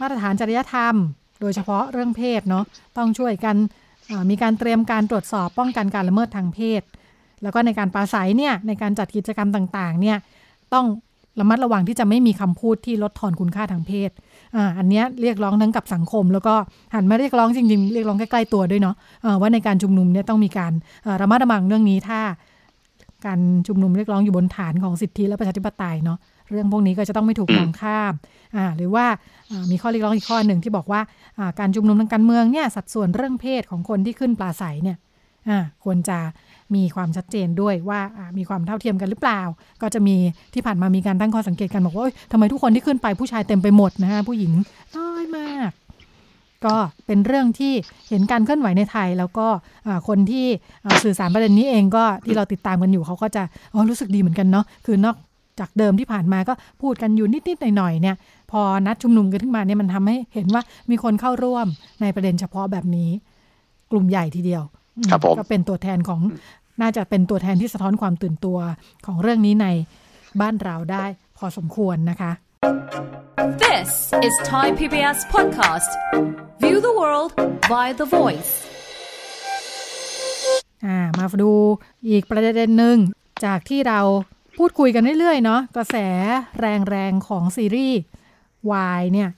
[0.01, 0.95] มาตรฐานจริยธรรม
[1.41, 2.65] โดยเฉพาะเรื่องเพศเนาะ
[2.99, 3.57] ต้องช่วยกัน
[4.31, 6.83] มีการเตรียมการตรวจสอบป้องกันการละเมิดทางเพศ
[7.43, 10.17] แล้วก็ในการปราศัยเนี่ยในการจัดกิจกรรมต่างๆเนี่ย
[10.75, 10.87] ต้อง
[11.41, 14.11] ระมัดระวังที่จะไม่มีคำพูดที่ลดทอนคุณค่าทางเพศ
[14.57, 16.55] อ่าอันนี้เรียกร้องทั้งกับสังคม แล้วก็
[16.95, 20.73] หันมาเรียกร้องจริงๆ เรียกร้องใกล้ๆตัวด้วยเนาะะว่าในการชุมนุมเนี่ยต้องมีการ
[21.21, 22.21] ระมัดระวังเรื่องนี้ถ้า
[23.27, 26.19] การชุมนุมเรียกร้องอยู่บนฐานของสิทธิและประชาธิปไตยเนาะ
[26.51, 28.13] เรื่องพวกนี้ก็จะต้องไม่ถูกมองข้าม
[28.57, 29.07] อ่าหรือว่า
[29.71, 31.01] มีข้อเรียกร้องอีกข้อหนึ่งที่บอกว่า
[31.61, 34.97] การชุมนุมทางการเมืองเนี่ยสัดส่วนเรื่องเพศของคนที่ขึ้นปลาใสเนี่ย
[35.85, 36.19] ควรจะ
[36.77, 38.01] มีความชัดเจนด้วยว่า
[38.39, 39.41] มีความเท่าเทียมกันหรือเปล่า
[39.83, 40.17] ก็จะมี
[40.55, 44.53] ที่ผ่านมามีการตั้งข้อสังเกตกันบอกว่าทำไมทุกคนที่ขึ้นไปผู้ชายเต็มไปหมดนะฮะผู้หญิง
[44.97, 45.71] น้อยมาก
[46.65, 46.77] ก็
[47.07, 47.73] เป็นเรื่องที่
[48.09, 49.47] เห็นการเคลื่อนไหวในไทย แล้วก็
[50.09, 50.47] คนที่
[51.05, 55.17] สื่อสารประเด็นนี้เองก็ที่เราติดตามกันอยู่เขาก็จะอ๋อรู้สึกดีเหมือนกันเนาะคือนอก
[55.61, 58.17] จากเดิมที่ผ่านมาก็พูดกันอยู่นิดๆหน่อยๆเนี่ย
[58.51, 61.67] พอนัดชุมนุมกันขึ้นมาเนี่ยมันทำให้เห็นว่ามีคนเข้าร่วม
[62.03, 63.11] ในประเด็นเฉพาะแบบนี้
[63.91, 64.63] กลุ่มใหญ่ทีเดียว
[65.39, 66.21] ก็เป็นตัวแทนของ
[66.81, 68.59] น่าจะเป็นตัวแทนที่สะท้อนความตื่นตัว
[69.07, 69.67] ของเรื่องนี้ใน
[70.41, 71.05] บ้านเราได้
[71.39, 72.33] พอสมควรนะคะ
[73.63, 73.91] This
[74.27, 75.91] is Thai PBS podcast
[76.63, 77.31] View the world
[77.71, 78.53] via the voice
[81.19, 81.53] มาดู
[82.09, 82.97] อีกประเด็นหนึ่ง
[83.45, 84.01] จากที่เรา
[84.59, 85.97] พูดคุยกันเรื่อยๆ เนาะกระแส
[86.61, 88.01] แรงๆ ของซีรีส์
[88.71, 89.31] วายเนี่ย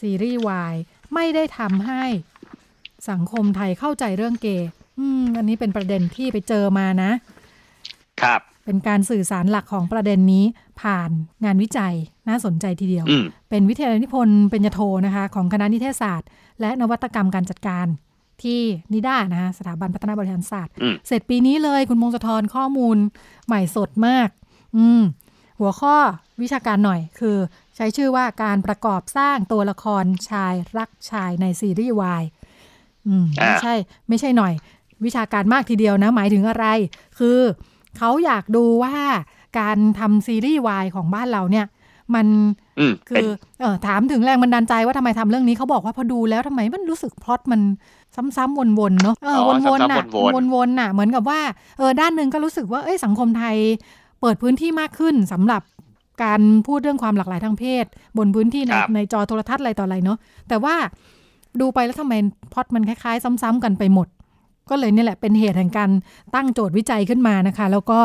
[0.00, 0.74] ซีรีส์วาย
[1.14, 2.04] ไม่ได้ทำให้
[3.10, 7.10] สังคมไทยเข้าใจเรื่องเกย์ อืมอันนี้เป็นประเด็นที่ไปเจอมานะ
[8.22, 10.44] ครับ เป็นการสื่อสารหลักของประเด็นนี้
[10.80, 11.10] ผ่าน
[11.44, 11.94] งานวิจัย
[12.28, 13.06] น่าสนใจทีเดียว
[13.50, 16.28] เป็นวิทยานิพนธ์เป็นยโทนะคะ ของคณะนิเทศศาสตร์
[16.60, 17.86] และนวัตกรรมการจัดการ
[18.42, 18.60] ที่
[18.92, 20.74] นิด้านะคะสถาบันพัฒนาบริหารศาสตร์
[21.06, 22.96] เสร็จปีนี้เลยคุณมงคลทรข้อมูล
[23.46, 24.28] ใหม่สดมาก
[24.76, 25.02] อืม
[25.60, 25.96] หัวข้อ
[26.42, 27.36] วิชาการหน่อยคือ
[27.76, 32.24] ใช้ชื่อว่าการประกอบสร้างตัวละครชายรักชายในซีรีส์วาย
[33.06, 33.74] อืมไม่ใช่
[34.08, 34.52] ไม่ใช่หน่อย
[35.04, 36.66] วิชาการมากทีเดียวนะ หมายถึงอะไร
[37.18, 37.38] คือ
[37.98, 38.94] เขาอยากดูว่า
[39.58, 41.66] การทำซีรีส์วายของบ้านเราเนี่ย
[42.14, 42.26] มัน
[43.08, 43.26] คือ
[43.60, 47.60] เออถามถึงแรงบันดาลใจว่าทำไมทำเรื่องนี้เขาบอกว่าพอดูแล้วทำไมมันรู้สึกพล็อตมัน
[48.36, 50.04] ซ้ำๆวนๆเนาะเออวนๆน่ะ
[50.54, 51.40] วนๆน่ะ เหมือนกับว่า
[51.78, 53.56] เออด้านหนึ่งก็รู้สึกว่าเอ้ยสังคมไทย
[54.20, 55.62] เปิดพื้นที่มากขึ้นสำหรับ
[56.24, 57.84] การพูดเรื่องความหลากหลายทางเพศ
[58.18, 60.18] บนพื้นที่ในในจอโทรทัศน์อะไรต่ออะไรเนาะ
[60.48, 60.74] แต่ว่า
[61.60, 62.14] ดูไปแล้วทำไม
[62.52, 64.08] พล็อตมันคล้ายๆ ซ้ำๆกันไปหมด
[64.70, 65.90] ก็เลยนี่แหละเป็นเหตุแห่งการ
[66.34, 68.00] ตั้งโจทย์วิจัยขึ้นมานะคะ แล้วก็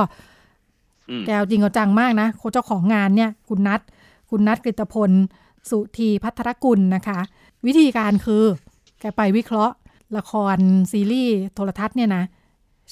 [1.27, 3.81] แกวจริงเอาจังมากนะเจ้าของงานเนี่ย คุณนัท
[4.29, 5.11] คุณนัทกฤตพล
[5.69, 7.19] สุธีพัทรกุลนะคะ
[7.65, 8.43] วิธีการคือ
[8.99, 9.73] แกไปวิเคราะห์
[10.17, 10.57] ละคร
[10.91, 12.23] ซีรีส์โทรทัศน์เนี่ยนะ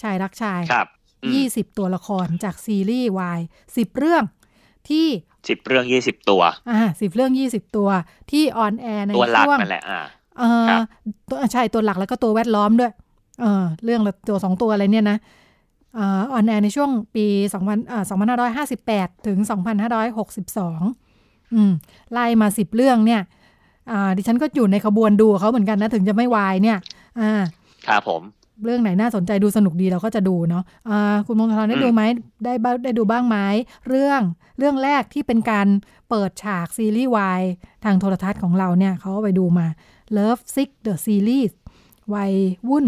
[0.01, 0.61] ชายรักชาย
[1.33, 3.39] ยี่สิบตัวละครจากซีรีส์วาย
[3.77, 4.23] สิบเรื่อง
[4.89, 5.07] ที่
[5.49, 7.89] สิบเรื่องยี่สิบตัว อ่าสิบเรื่องยี่สิบตัว
[8.31, 10.01] ที่ on air ในช่วงนั่นแหละอ่า
[10.37, 10.43] เอ
[11.43, 12.91] อใช่ตัวหลักแล้วก็ตัวแวดล้อมด้วย
[13.39, 15.17] เออเรื่องละตัวสองตัวอะไรเนี่ยนะ
[15.99, 17.57] on air ในช่วงปี2
[18.67, 19.37] 2558 ถึง
[20.25, 21.71] 2562อืม
[22.11, 23.21] ไล่มาสิบเรื่องเนี่ย
[24.17, 26.77] ดิฉันก็อยู่ในขบวนดูเขาเหมือนกันนะ ถึงจะไม่วายเนี่ย
[27.19, 27.31] อ่า
[27.87, 28.21] ครับผม
[28.65, 32.01] เรื่องไหนน่าสนใจดูสนุกดีเราก็จะดูเนาะะคุณมงคลได้ดูไหม
[32.43, 33.37] ได้ได้ดูบ้างไหม
[33.89, 34.21] เรื่อง
[34.57, 35.67] เรื่องแรกที่เป็นการ
[36.09, 37.41] เปิดฉากซีรีส์วาย
[37.85, 39.67] ทางโทรทัศน์ของเราเนี่ยเขาไปดูมา
[40.17, 41.53] Love Sick the Series
[42.13, 42.33] วัย
[42.69, 42.85] วุ่น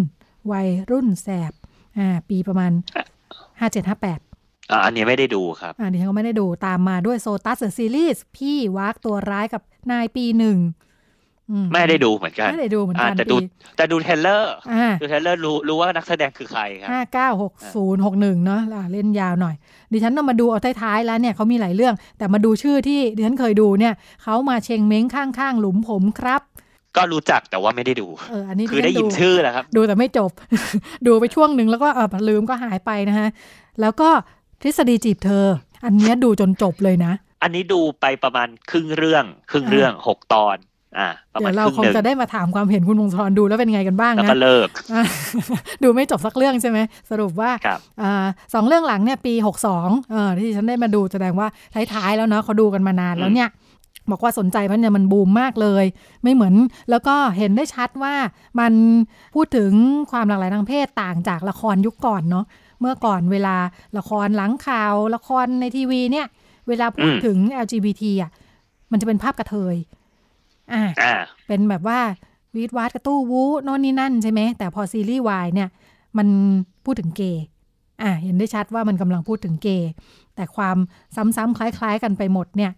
[0.52, 1.54] วัยรุ่นแสบ
[1.98, 2.72] อ่า ปีประมาณ
[3.60, 4.20] ห้าเจ็ดห้าแปด
[4.72, 10.58] อ่าอันนี้ไม่ได้ดูครับอ่าดิฉันก็ไม่ได้ดูตามมาด้วย SOTUS The Series พี่ว้ากตัวร้ายกับนายปีหนึ่ง
[11.72, 13.38] ไม่ได้ดูเหมือนกันไม่ได้ดูเหมือนกันแต่ดู
[13.78, 14.54] แต่ดู trailer
[15.02, 19.56] ดู trailer รู้รู้ว่านักแสดงคือใครครับห้าเก้าหกศูนย์หกหนึ่งเนาะเล่นยาวหน่อย
[19.92, 26.42] ดิฉันต้องมาดูเอาท้ายๆแล้วเนี่ยเขามีหลายเรื่อง แต่มาดูชื่อที่ดิฉันเคยดูเนี่ยเขามาเชงเม้งข้างๆ หลุมผมครับ
[26.98, 30.32] ก็รู้จักแต่ว่าไม่ได้ดูเอออันนี้คือได้ยินชื่อแหละครับ ดูแต่ไม่จบ
[31.08, 33.30] ดูไปช่วงหนึ่งแล้วก็เออลืมก็หายไปนะฮะ
[33.82, 34.10] แล้วก็
[34.62, 35.46] ทฤษฎีจีบเธอ
[35.86, 40.58] อันนี้ดูจนจบเลยนะ อันนี้ดูไปประมาณครึ่งเรื่อง ครึ่งเรื่องหกตอน
[41.00, 44.70] อ่าเดี๋ยวเราคงจะได้มาถามความเห็นคุณวงศรดูแล้วเป็นไงกันบ้างนะแล้วก็เลิก
[45.84, 47.52] ดูไม่จบสักเรื่องใช่ไหมสรุปว่า
[48.54, 49.90] สองเรื่องหลังเนี่ยปีหกสอง
[50.40, 51.48] ที่ฉันได้มาดูแสดงว่า
[51.94, 53.50] ท้ายๆแล้วเนาะเขาดูกันมานานแล้วเนี่ย
[54.12, 55.86] บอกว่าสนใจมันเนี่ยมันบูมมากเลย
[56.24, 56.56] ไม่เหมือน
[56.90, 58.16] แล้วก็เห็นได้ชัดว่า
[58.60, 58.74] มัน
[59.36, 59.72] พูดถึง
[60.12, 62.46] ความหลากหลายทางเพศต่างจากละครยุคก่อนเนาะ
[62.80, 63.56] เมื่อก่อนเวลา
[63.98, 66.28] ละครหลังข่าวละครในทีวีเนี่ย
[66.68, 68.32] เวลาพูดถึง LGBT อะ
[68.92, 69.76] มันจะเป็นภาพกระเทย
[70.74, 70.84] อ่า
[71.48, 72.00] เป็นแบบว่า
[72.56, 75.70] วีดวาดกระตู้วูโน่นนี่นั่นใช่ไหม แต่พอซีรีส์วายเนี่ย
[76.18, 76.28] มัน
[76.86, 77.44] พูดถึงเกย์
[78.02, 79.90] อ่า เห็นได้ชัดว่ามันกำลังพูดถึงเกย์
[80.36, 80.78] แต่ความ
[81.16, 82.72] ซ้ำๆคล้าย ๆ กันไปหมดเนี่ย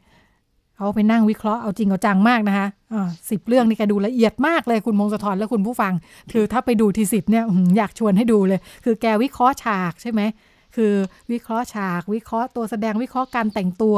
[0.81, 5.93] เขาไปนั่งวิเคราะห์เอาจริงเอาจังมากนะคะอ่าสิบเรื่องนี่แกดูละเอียดมากเลยคุณมงสะทอนและคุณผู้ฟัง
[6.31, 7.43] คือถ้าไปดูทีสิบเนี่ย
[7.77, 10.21] อยากชวนให้ดูเลย คือแกวิเคราะห์ฉากใช่ไหม
[10.75, 10.93] คือ
[11.31, 13.97] วิเคราะห์ฉาก วิเคราะห์ตัวแสดงวิเคราะห์การแต่งตัว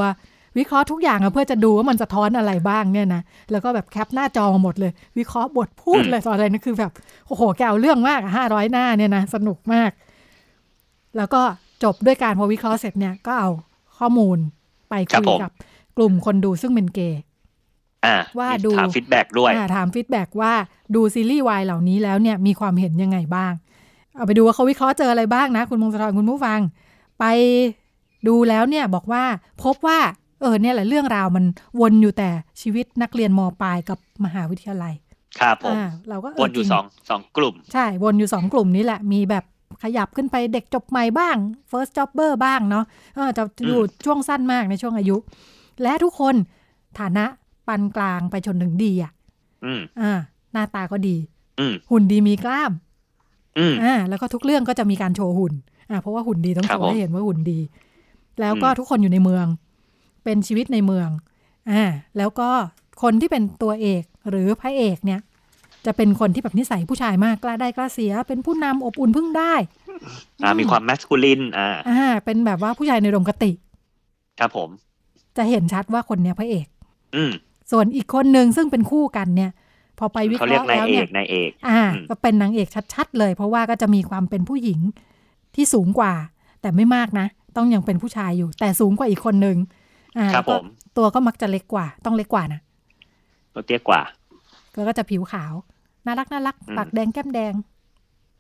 [0.57, 6.91] วิเคราะห์ทุกอย่างเพื่อจะดูว่ามันสะท้อนอะไรบ้างเนี่ยนะแล้วก็แบบแคปหน้าจอมาหมดเลย วิเคราะห์บทพูดเลยตอนอะไรนะคือแบบ
[7.27, 9.91] โอ้โหแกเอาเรื่องมากห้าร้อยหน้าเนี่ยนะสนุกมาก
[11.17, 11.41] แล้วก็
[11.83, 13.49] จบด้วยการพอวิเคราะห์เสร็จเนี่ยก็เอา
[13.97, 14.37] ข้อมูล
[14.89, 15.51] ไปคุยกับ
[15.97, 17.21] กลุ่มคนดูซึ่งเป็นเกย์
[18.06, 20.53] อ่าว่ามีดูถาม feedback ด้วยอ่าถาม feedback ว่า
[20.95, 23.53] ดูซีรีส์วายเหล่านี้แล้วเนี่ยมีความเห็นยังไงบ้าง
[24.15, 26.60] เอาไปดูว่าเขาวิเคราะห์เจออะไรบ้างนะ คุณมงคลคุณผู้ฟัง
[27.19, 27.25] ไป
[28.27, 29.23] ดูแล้วเนี่ยบอกว่า
[29.63, 29.99] พบว่า
[30.41, 31.45] เออเนี่ยแหละเรื่องราวมัน
[31.79, 32.29] วนอยู่แต่
[32.62, 34.93] ชีวิตนักเรียนมปลายกับมหาวิทยาลัย
[35.39, 39.43] ครับผมอ่าเราก็เออวนอยู่แค่สองสองกลุ่ม ใช่วนอยู่สองกลุ่มนี้แหละมีแบบ
[39.84, 41.36] ขยับขึ้นไปเด็กจบใหม่บ้าง
[41.71, 45.15] first jobber บ้างเนาะเออจะอยู่ช่วงสั้นมากในช่วงอายุ
[45.81, 46.36] และทุกคน
[46.99, 47.25] ฐานะ
[47.67, 49.12] ปานกลางไปจนถึงดีอะ
[49.65, 50.13] อืมอ่า
[50.53, 51.15] หน้าตาก็ดี
[51.59, 52.71] อืมหุ่นดีมีกล้าม
[53.57, 55.53] อืมอ่า แล้วก็ทุกเรื่องก็จะมีการโชว์หุ่น
[55.89, 57.59] อ่า เพราะว่าหุ่นดีต้องครัโชบว์ให้ผมเห็นว่าหุ่นดี
[58.39, 59.45] แล้วก็อืมทุกคนอยู่ในเมือง
[60.23, 61.09] เป็นชีวิตในเมือง
[61.71, 61.83] อ่า
[62.17, 62.49] แล้วก็
[63.01, 65.19] คนที่เป็นตัวเอกหรือพระเอกเนี่ย
[65.86, 69.53] จะเป็นคนที่แบบนิสัยผู้ชายมากกล้าได้กล้าเสีย เป็นผู้นำอบอุ่นพึ่งได้
[70.43, 73.51] อ่า มีความแมสคูลิน อ่า อ่า เป็นแบบว่าผู้ชายในดมกติ
[74.39, 74.69] ครับผม
[75.37, 76.67] จะเห็นชัดว่าคนเนี้ยพระเอก
[77.15, 77.31] อืม
[77.71, 79.51] ส่วนอีกคนหนึ่งซึ่งเป็นคู่กันเนี่ย
[79.99, 84.79] พอไปวิเคเขาเรียกราะห์นายแล้วเอเนี่ยกนายเอกอ่าอืมก็เป็นนางเอกชัดๆเลย เพราะว่าก็จะมีความเป็นผู้หญิง
[85.55, 86.13] ที่สูงกว่า
[86.61, 89.57] แต่ไม่มากนะ ต้องยังเป็นผู้ชายอยู่ แต่สูงกว่าอีกคนนึง
[90.17, 90.65] อ่าครับแล้วก็ผม
[90.97, 92.59] ตัวก็มักจะเล็กกว่า ต้องเล็กกว่านะ
[93.53, 94.01] ตัวเตี้ยกว่า
[94.75, 95.53] แล้วก็จะผิวขาว
[96.05, 97.53] น่ารักน่ารักอืมปากแดงแก้มแดง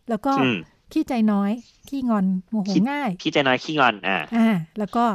[0.09, 0.57] แล้วก็อืม
[0.91, 1.51] ขี้ใจน้อย
[1.89, 5.05] ขี้งอนโมโหขี้ง่าย ขี้ใจน้อยขี้งอนอ่าอ่า แล้วก็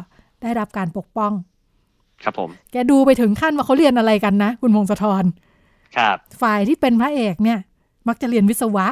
[0.42, 1.32] ได้รับการปกป้อง
[2.24, 5.24] ครับผม แกดูไปถึงขั้นว่าเขาเรียนอะไรกันนะ คุณพงศธร
[5.96, 7.58] ครับ ฝ่ายที่เป็นพระเอกเนี่ย
[8.08, 8.86] มักจะเรียนวิศวะ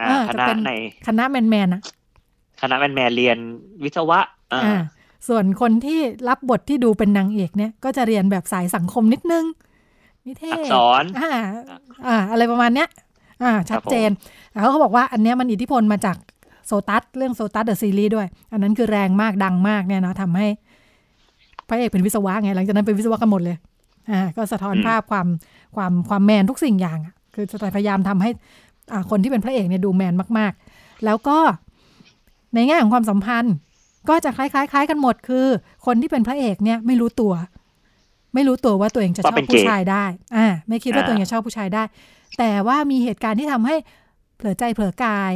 [0.00, 0.70] อ่าอ่าคจะณะเป็นใน
[1.06, 1.82] คณะแมนแมนๆอะ
[2.60, 3.38] คณะแมนแมนเรียน
[3.84, 4.18] วิศวะ
[4.52, 4.78] อ่าอ่า
[5.28, 9.44] ส่วนคนที่รับบทที่ดูเป็นนางเอกเนี่ย ก็จะเรียนแบบสายสังคมนิดนึง
[10.26, 11.30] นิเทศอักษรอ่า
[12.06, 12.88] อ่า อะไรประมาณเนี้ย
[13.42, 14.10] อ่า ชัดเจน
[14.52, 16.16] แล้วเขาบอกว่าอันเนี้ยมันอิทธิพลมาจาก
[16.66, 20.46] โซตัสเรื่องโซตัสเดอะซีรีส์ด้วย อันนั้นคือแรงมากดังมากเนี่ยเนาะทำให้
[21.70, 23.56] พระเอกเป็นวิศวะไง หลังจากนั้นเป็นวิศวะกันหมดเลย
[24.10, 25.26] อ่า ก็สะท้อนอืมภาพความ
[25.76, 28.30] ความความแมนทุกสิ่งอย่างอะคือจะพยายามทำให้
[28.92, 31.38] อ่าคนที่เป็นพระเอกเนี่ยดูแมนมาก ๆ แล้วก็
[32.54, 33.54] ในแง่ของความสัมพันธ์
[34.08, 35.46] ก็จะคล้ายๆคล้ายกันหมดคือ
[35.86, 37.32] คนที่เป็นพระเอกเนี่ยไม่รู้ตัว
[38.34, 40.04] ไม่รู้ตัวว่าตัวเองจะชว่าอบเป็นเกย์ผู้ชายได้
[40.36, 41.82] อ่า ไม่คิดว่าอ่าตัวเองจะชอบผู้ชายได้
[42.38, 43.76] แต่ว่ามีเหตุการณ์ที่ทำให้
[44.36, 45.32] เผลอใจเผลอกาย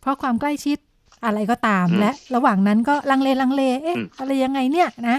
[0.00, 0.78] เพราะความใกล้ชิด
[1.24, 5.16] อะไรก็ตามอืมและระหว่างนั้นก็ลังเลลังเล เอ๊ะอืมอะไรยังไงเนี่ยนะ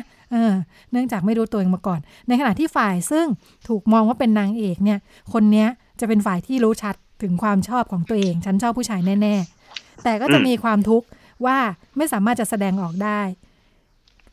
[0.91, 3.26] เนื่องจากไม่รู้ตัวเองมาก่อน ในขณะที่ฝ่ายซึ่ง
[3.67, 5.00] ถูกมองว่าเป็นนางเอกเนี่ย
[5.34, 5.67] คนเนี้ย
[6.00, 9.36] จะเป็นฝ่ายที่รู้ชัดถึงความชอบของตัวเอง ฉันชอบผู้ชายแน่
[9.69, 11.08] ๆ แต่ก็จะมีความทุกข์
[11.46, 11.58] ว่า
[11.98, 13.22] ไม่สามารถจะแสดงออกได้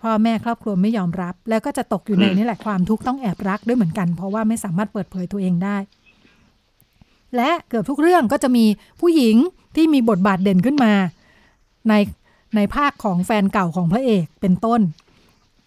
[0.03, 5.77] พ่อแม่ครอบครัวไม่ยอมรับ แล้วก็จะตกอยู่ในนี่แหละความทุกข์ต้องแอบรักด้วยเหมือนกัน เพราะว่าไม่สามารถเปิดเผยตัวเองได้
[7.37, 8.65] และเกือบทุกเรื่องก็จะมี
[9.01, 9.37] ผู้หญิง
[9.77, 10.93] ที่มีบทบาทเด่นขึ้นมา
[11.89, 11.95] ใน
[12.57, 14.81] ในภาคของแฟนเก่าของพระเอกเป็นต้น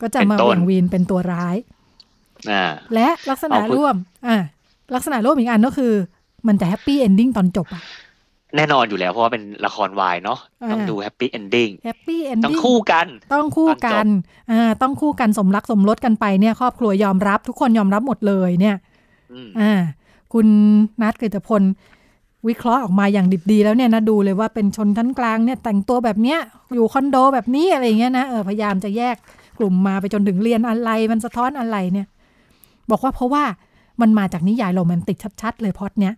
[0.03, 1.55] ก็จะมาเป็นต้องเหวี่ยงวีนเป็นตัวร้าย
[2.51, 2.63] อ่า
[2.93, 3.95] และลักษณะเอาคุณร่วม
[4.27, 4.37] อ่า
[4.95, 5.93] ลักษณะร่วมอีกอันก็คือ
[6.47, 7.83] มันจะ happy ending ตอนจบอะ
[8.55, 14.07] แน่นอนอยู่แล้วเพราะว่าเป็นละครวายเนาะอ่าต้องดู happy ending happy ending ต้องคู่กัน ต้องคู่ตอนจกัน
[14.51, 18.75] อ่าต้องคู่กันสมรักสมรสกันไปเนี่ย ครอบครัวยอมรับ ทุกคนยอมรับหมดเลยเนี่ย
[19.33, 19.73] อืมอ่า
[20.33, 20.47] คุณ
[21.01, 21.61] นัทกฤตพล
[22.47, 26.39] วิเคราะห์ออกมาอย่างดิบดีแล้วเนี่ยนะดูเลยว่าเป็นชนชั้นกลางเนี่ยแต่งตัวแบบเนี้ย
[26.73, 29.15] อยู่คอนโดแบบนี้อะไรอย่างเงี้ยนะเออพยายามจะแยก
[29.59, 32.07] กลุ่มมาไปจนถึงเรียนอะไร มันสะท้อนอะไรเนี่ย
[32.91, 33.43] บอกว่าเพราะว่า
[34.01, 36.13] มันมาจากนิยายโรแมนติกชัด ๆ เลยพล็อดเนี้ย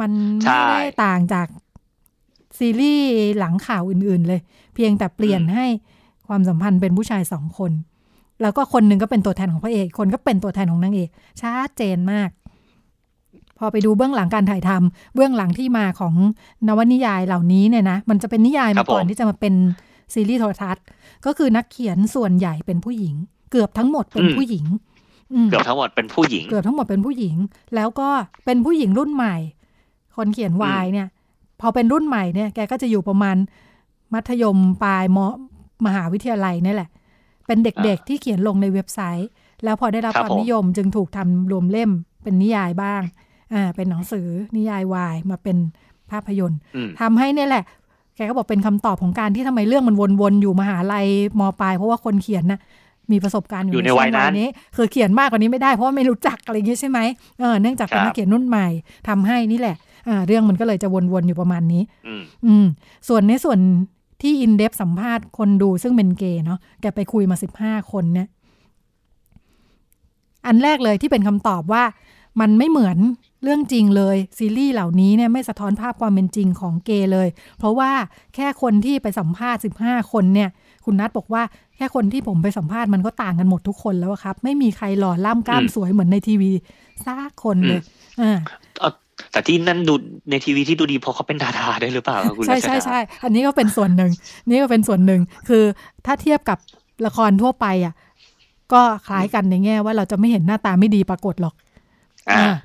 [0.00, 0.10] มัน
[0.44, 1.46] ใช่ไม่ได้ต่างจาก
[2.58, 3.06] ซีรีส์
[3.38, 4.40] หลังข่าวอื่น ๆ เลย
[4.74, 5.66] เพียงแต่เปลี่ยนให้
[6.28, 7.72] ความสัมพันธ์เป็นผู้ชายสองคน
[8.42, 11.08] แล้วก็คนหนึ่งก็เป็นตัวแทนของพระเอก คนก็เป็นตัวแทนของนางเอก
[11.40, 12.30] ชัดเจนมาก
[13.58, 16.14] พอไปดูเบื้องหลังการถ่ายทำเบื้องหลังที่มาของ
[16.68, 19.54] นวนิยายเหล่านี้เนี่ยนะ มันจะเป็นนิยายครัมาบก่อนผมที่จะมาเป็น
[20.14, 20.84] ซีรีส์โทรทัศน์
[21.26, 23.14] ก็คือนักเขียนส่วนใหญ่เป็นผู้หญิง
[23.50, 24.66] เกือบทั้งหมดเป็นผู้หญิง
[25.32, 27.36] อืมเกือบทั้งหมดเป็นผู้หญิง เกือบทั้งหมดเป็นผู้หญิง
[27.74, 28.08] แล้วก็
[28.44, 29.36] เป็นผู้หญิงรุ่นใหม่
[30.16, 31.08] คนเขียนวายเนี่ย
[31.60, 33.36] พอเป็นรุ่นใหม่เนี่ยแกก็จะอยู่ประมาณ
[34.14, 35.18] มัธยมปลายม
[35.86, 36.90] มหาวิทยาลัยนี่แหละ
[37.46, 39.28] เป็นเด็กๆที่เขียนลงในเว็บไซต์
[39.64, 41.90] แล้วพอได้รับครับความผมนิยมจึงถูกทำรวมเล่ม
[42.22, 43.02] เป็นนิยายบ้าง
[43.54, 45.56] อ่า เป็นหนังสือนิยายวายมาเป็น
[46.10, 47.64] ภาพยนตร์อืมทำให้เนี่ยแหละ
[48.18, 51.06] แกก็บอกเป็นคำตอบของการที่ทำไมเรื่องมันวนๆอยู่มหาลัย
[51.38, 52.60] มปลายเพราะว่าคนเขียนน่ะ
[53.12, 56.98] มีประสบการณ์ออยู่ยู่ในวัยนั้นนี้ คือเขียนมากกว่านี้ไม่ได้เพราะว่าไม่รู้จักอะไรอย่างงี้ใช่ไหม
[57.38, 58.68] เออเนื่องจากเป็นครับนักเขียนรุ่นใหม่
[59.08, 59.76] ทำให้นี่แหละ
[60.08, 62.66] อ่าเรื่องมันก็เลยจะวนๆอยู่ประมาณนี้อืมอืม
[63.08, 63.58] ส่วนในส่วน
[64.22, 68.28] ที่อินเดฟสัมภาษณ์คนดูซึ่งเป็นเกย์เนาะแกไปคุยมาสิบห้าคนเนี่ย
[70.46, 71.82] อันแรกเลยที่เป็นคำตอบว่า
[72.40, 72.98] มันไม่เหมือน
[73.42, 77.90] เรื่องจริงเลย ซีรีส์เหล่านี้เนี่ยไม่สะท้อนภาพความเป็นจริงของเกย์เลย เพราะว่า
[78.34, 80.48] แค่คนที่ไปสัมภาษณ์สิบห้าคนเนี่ย
[80.84, 81.42] คุณนัทบอกว่า
[81.76, 86.50] แค่คนที่ผมไปสัมภาษณ์มันก็ต่างกันหมดทุกคนแล้วอะครับ ไม่มีใครหล่อล่ำกล้ามอืมสวยเหมือนในทีวี
[87.04, 87.80] ซากคนเลย
[88.20, 88.38] อ่า
[88.80, 88.90] เอา
[89.32, 89.94] แต่ที่นั่นดู
[90.30, 94.10] ในทีวีที่ดูดีเพราะเขาเป็นดาราได้วยหรือเปล่าครับคุณใช่รัชดาใช่ใช่อันนี้ก็เป็นส่วนหนึ่ง
[94.48, 95.64] นี่ก็เป็นส่วนหนึ่งคือ
[96.06, 96.58] ถ้าเทียบกับ
[97.06, 97.94] ละครทั่วไปอะ
[98.72, 101.67] ก็คล้ายกันในแง่ว่าเราจะไม่เห็นหน้าตาไม่ดีปรากฏหรอกอ่าอ่า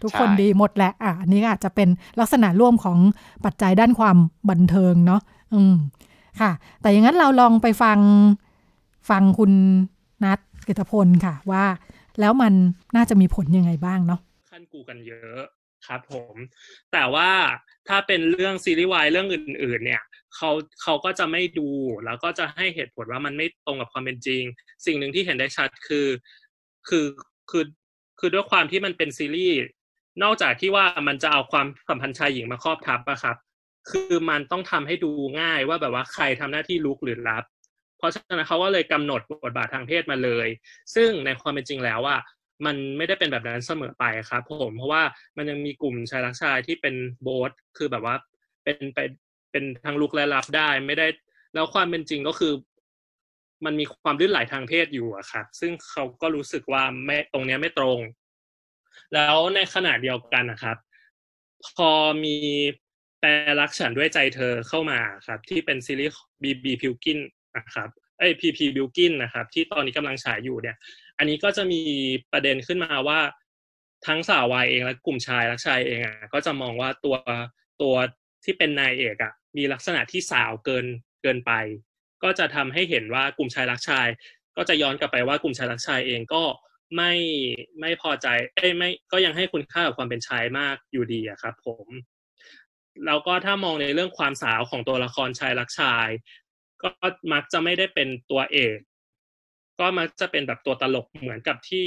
[0.03, 2.97] ทุกคนใช่ดีหมดแหละอะอันนี้ก็อาจจะเป็นลักษณะร่วมของ
[3.45, 4.17] ปัจจัยด้านความ
[4.49, 5.21] บันเทิงเนาะ
[5.53, 5.75] อืม
[6.41, 7.99] ค่ะ แต่อย่างนั้นเราลองไปฟัง
[9.09, 9.51] ฟังคุณ
[10.23, 11.63] นัทกิตพลค่ะว่า
[12.19, 12.53] แล้วมัน
[12.95, 14.19] น่าจะมีผลยังไงบ้างเนาะ
[14.51, 15.41] ขั้นกูกันเยอะ
[15.87, 16.35] ครับผม
[16.93, 17.29] แต่ว่า
[17.87, 20.03] ถ้าเป็นเรื่องซีรีส์วายเรื่องอื่น ๆ เนี่ย
[20.35, 21.69] เขาเขาก็จะไม่ดู
[22.05, 24.43] แล้วก็จะให้เหตุผลว่ามันไม่ตรงกับความเป็นจริง
[24.85, 26.07] สิ่งหนึ่งที่เห็นได้ชัดคือ
[26.87, 27.05] คือ
[27.49, 27.63] คือ
[28.25, 29.57] คือด้วยความที่มันเป็นซีรีส์
[30.23, 33.35] นอกจากที่ว่ามันจะเอาความสัมพันธ์ชายหญิงมาครอบทับอะครับ
[33.91, 37.43] คือมันต้องทำให้ดูง่ายว่าแบบว่าใครทำหน้าที่ลุกหรือรับ
[37.97, 40.47] เพราะฉะนั้นเขาก็เลยกำหนดบทบาททางเพศมาเลย
[40.95, 42.19] ซึ่งในความเป็นจริงแล้วอะ
[42.65, 45.03] มันไม่ได้เป็นแบบนั้นเสมอไปครับ ผมเพราะว่า
[45.37, 48.15] มันยังมีกลุ่มชายรักชายที่เป็นโบสคือแบบว่า
[48.63, 48.99] เป็นไป
[49.51, 51.07] เป็นทางลุกและรับได้ ไม่ได้
[51.53, 52.53] แล้วความเป็นจริงก็คือ
[53.65, 57.99] มันมีความลื่นไหลทางเพศอยู่อะครับซึ่งเขาก็รู้สึกว่าไม่ตรงเนี้ยไม่ตรง
[59.13, 60.77] แล้วในขณะเดียวกันนะครับ
[61.77, 61.91] พอ
[62.23, 62.37] มี
[63.19, 67.19] แปลรักฉันด้วยใจเธอเข้ามาครับ ที่เป็นซีรีส์บีบีพิวกิน
[67.57, 70.77] นะครับเอ้ยพีพีบิวกินนะครับ ที่ตอนนี้กำลังฉายอยู่เนี่ย
[71.17, 71.81] อันนี้ก็จะมี
[72.31, 73.19] ประเด็นขึ้นมาว่า
[74.07, 77.15] ทั้งสาววายเองและกลุ่มชายรักชายเองอะก็จะมองว่าตัว
[77.81, 77.95] ตัว
[78.43, 80.85] ที่เป็นนายเอกอะมีลักษณะที่สาวเกิน
[81.21, 81.51] เกินไป
[82.23, 84.07] ก็จะทำให้เห็นว่ากลุ่มชายรักชาย
[84.57, 86.43] ก็จะย้อนกลับไปว่ากลุ่มชายรักชายเองก็
[86.95, 87.13] ไม่
[87.79, 91.87] ไม่พอใจเอ้ไม่ก็ยังให้คุณค่ากับความเป็นชายมากอยู่ดีอะครับผม
[93.05, 96.07] แล้วก็ถ้ามองในเรื่องความสาวของตัวละครชายรักชาย
[96.81, 96.89] ก็
[97.33, 98.77] มักจะไม่ได้เป็นตัวเอก
[99.79, 101.85] ก็มักจะเป็นแบบตัวตลกเหมือนกับที่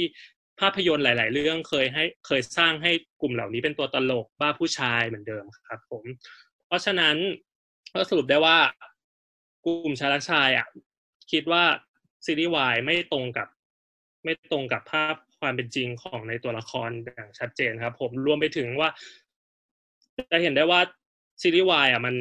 [0.59, 6.03] ภาพยนตร์หลาย ๆ เรื่องเคยให้เคยสร้างให้กลุ่มเหล่านี้เป็นตัวตลกบ้าผู้ชายเหมือนเดิมครับ ผม
[6.67, 7.15] เพราะฉะนั้น
[7.93, 8.57] ก็สรุปได้ว่า
[9.65, 10.67] กลุ่มชายรักชายอะ
[11.31, 11.63] คิดว่า
[12.25, 13.47] ซีรีส์วายไม่ตรงกับ
[14.23, 18.89] ไม่ตรงกับภาพความเป็นจริงของในตัวละครอย่างชัดเจนครับ ผมรวมไปถึงว่า
[20.31, 20.79] จะเห็นได้ว่า
[21.41, 22.15] ซีรีส์วายอะมัน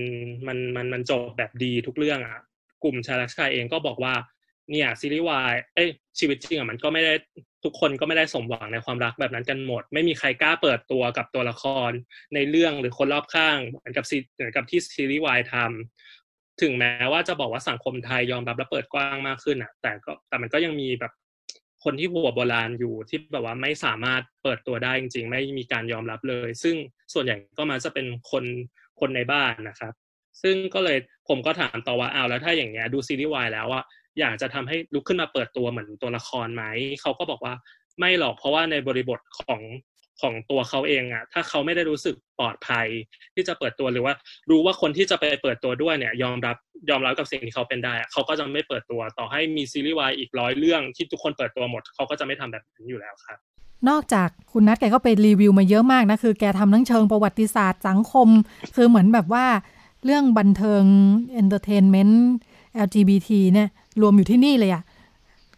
[0.46, 2.38] มันมันมันจบแบบดีทุกเรื่องอะ
[2.82, 4.14] กลุ่มชายรักชายเองก็บอกว่า
[4.70, 7.14] เนี่ยซีรีส์วายเอ้ยชีวิตจริงอะมันก็ไม่ได้
[7.64, 11.90] ทุกคนก็ไม่ได้สมหวังในความรักแบบนั้นกันหมด ไม่มีใครกล้าเปิดตัวกับตัวละคร
[12.34, 16.25] ในเรื่องหรือคนรอบข้างเหมือนกับซีเหมือนกับที่ซีรีส์วายทำ
[16.60, 21.12] ถึงแม้ว่าจะบอกว่าสังคมไทยยอมรับและเปิดกว้างมากขึ้นอะ แต่ก็แต่มันก็ยังมีแบบ
[21.84, 26.76] คนที่หัวโบราณอยู่ที่แบบว่าไม่สามารถเปิดตัวได้จริง ๆ ไม่มีการยอมรับเลย ซึ่ง
[27.12, 28.44] ส่วนใหญ่ก็มาจะเป็นคน
[29.00, 29.92] คนในบ้านนะครับ
[30.42, 33.84] ซึ่งก็เลยผมก็ถามต่อว่าอ้าวแล้วถ้าอย่างเงี้ยดูซีรีส์วายแล้วอะ
[34.20, 36.64] อยากจะทำให้ลุกขึ้นมาเปิดตัวเหมือนตัวละครไหม
[37.00, 37.54] เขาก็บอกว่า
[37.98, 39.60] ไม่หรอกเพราะว่าในบริบทของ
[40.20, 42.86] ของตัวเขาเองอะถ้าเขาไม่ได้รู้สึกปลอดภัย
[43.34, 44.14] ที่จะเปิดตัวหรือว่า
[44.50, 46.56] รู้ว่าคนที่จะไปเปิดตัวด้วยเนี่ย ยอมรับ
[46.90, 53.38] ยอมรับกับสิ่งที่เขาเป็นได้เขาก็จะไม่เปิดตัวต่อให้มีซีรีส์วายอีกร้อยเรื่องที่ทุกคนเปิดตัวหมดเขาก็จะไม่ทำแบบนั้นอยู่แล้วครับ
[53.88, 58.28] นอกจากคุณนัทแกก็ไปรีวิวมาเยอะมากนะ คือแกทำทั้งเชิงประวัติศาสตร์สังคม
[58.74, 59.46] คือเหมือนแบบว่า
[60.04, 60.82] เรื่องบันเทิง
[61.32, 62.26] entertainment
[62.86, 63.68] LGBT เนี่ย
[64.02, 64.82] รวมอยู่ที่นี่เลยอะ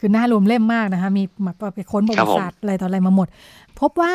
[0.00, 1.22] คือหน้ารวมเล่มมากนะคะ มี
[1.60, 3.28] แบบไปค้นประวัติศาสตร์อะไรต่ออะไรมาหมด
[3.80, 4.12] พบว่า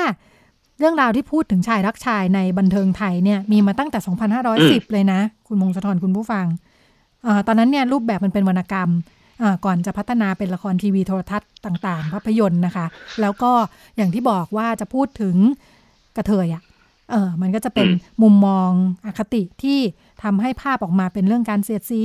[0.83, 3.99] เรื่องราวที่พูดถึงชายรักชายในบันเทิงไทยเนี่ยมีมาตั้งแต่
[4.45, 6.45] 2510 เลยนะ คุณมงคลธรคุณผู้ฟัง
[7.25, 8.89] อาตอนนั้นเนี่ยรูปแบบมันเป็นวรรณกรรม
[9.41, 12.85] อ่าก่อนจะพัฒนาเป็นละครทีวีโทรทัศน์ต่างๆ ภาพยนตร์นะคะ
[13.21, 13.51] แล้วก็
[13.97, 15.35] อย่างที่บอกว่าจะพูดถึง
[16.17, 16.63] กระเทยอะ่ะ
[17.11, 17.87] เออมันก็จะเป็น
[18.21, 18.69] มุมมอง
[19.05, 19.79] อคติที่
[20.23, 22.01] ทำให้ภาพออกมาเป็นเรื่องการเสียดสี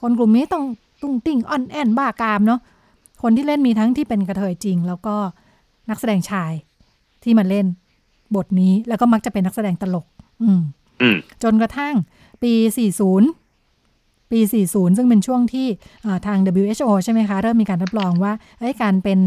[0.00, 0.64] คนกลุ่มนี้ต้อง
[1.02, 2.60] ตุ้งติ้งอ่อนแอนบ้ากามเนาะ
[3.22, 5.16] คนที่เล่นมีทั้งที่เป็นกระเทยจริง แล้วก็
[5.90, 6.52] นักแสดงชาย
[7.22, 7.66] ที่มาเล่น
[8.36, 10.06] บทนี้ แล้วก็มักจะเป็นนักแสดงตลก
[10.42, 10.60] อืม
[11.02, 11.94] อืมจนกระทั่ง
[12.42, 12.52] ปี
[13.56, 15.66] 40 ปี 40 ซึ่งเป็นช่วงที่
[16.02, 19.18] เอ่อทาง WHO ใช่ไหมคะ เริ่มมีการรับรองว่าเอ้ยการเป็น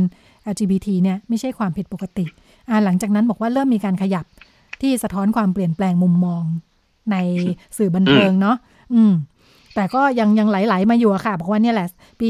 [0.51, 2.25] LGBT เนี่ยไม่ใช่ความผิดปกติ
[2.69, 4.25] อ่าหลังจากนั้นบอกว่าเริ่มมีการขยับ
[4.81, 6.43] ที่สะท้อนความเปลี่ยนแปลงมุมมอง
[7.11, 7.15] ใน
[7.77, 8.57] สื่อบันเทิงเนาะ
[8.93, 9.13] อืม
[9.75, 11.87] แต่ก็ยังยังไหลๆมาอยู่อะค่ะ บอกว่าเนี่ยแหละ
[12.21, 12.27] ปี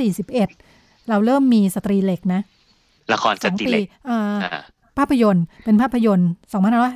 [0.00, 2.40] 2541 เราเริ่มมีสตรีเหล็กนะ
[3.12, 4.60] ละครสสองตรีปีเหล็กอ่าอ่า
[4.98, 6.30] ภาพยนตร์เป็นภาพยนตร์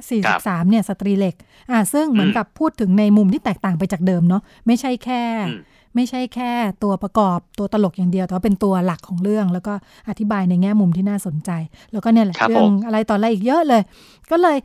[0.00, 1.35] 2543เนี่ยสตรีเหล็ก
[1.70, 5.61] อ่าซึ่งเหมือนอืมกับพูดถึงในมุมที่แตกต่างไปจากเดิมเนาะไม่ใช่แค่อืม
[5.94, 9.72] ไม่ใช่แค่ตัวประกอบตัวตลกอย่างเดียว แต่ว่าเป็นตัวหลักของเรื่อง แล้วก็
[10.09, 11.50] อธิบายในแง่มุมที่น่าสนใจ
[11.92, 13.82] แล้วก็เนี่ยแหละครับเรื่อผงมอะไรต่ออะไรอีกเยอะเลย
[14.30, 14.56] ก็เลย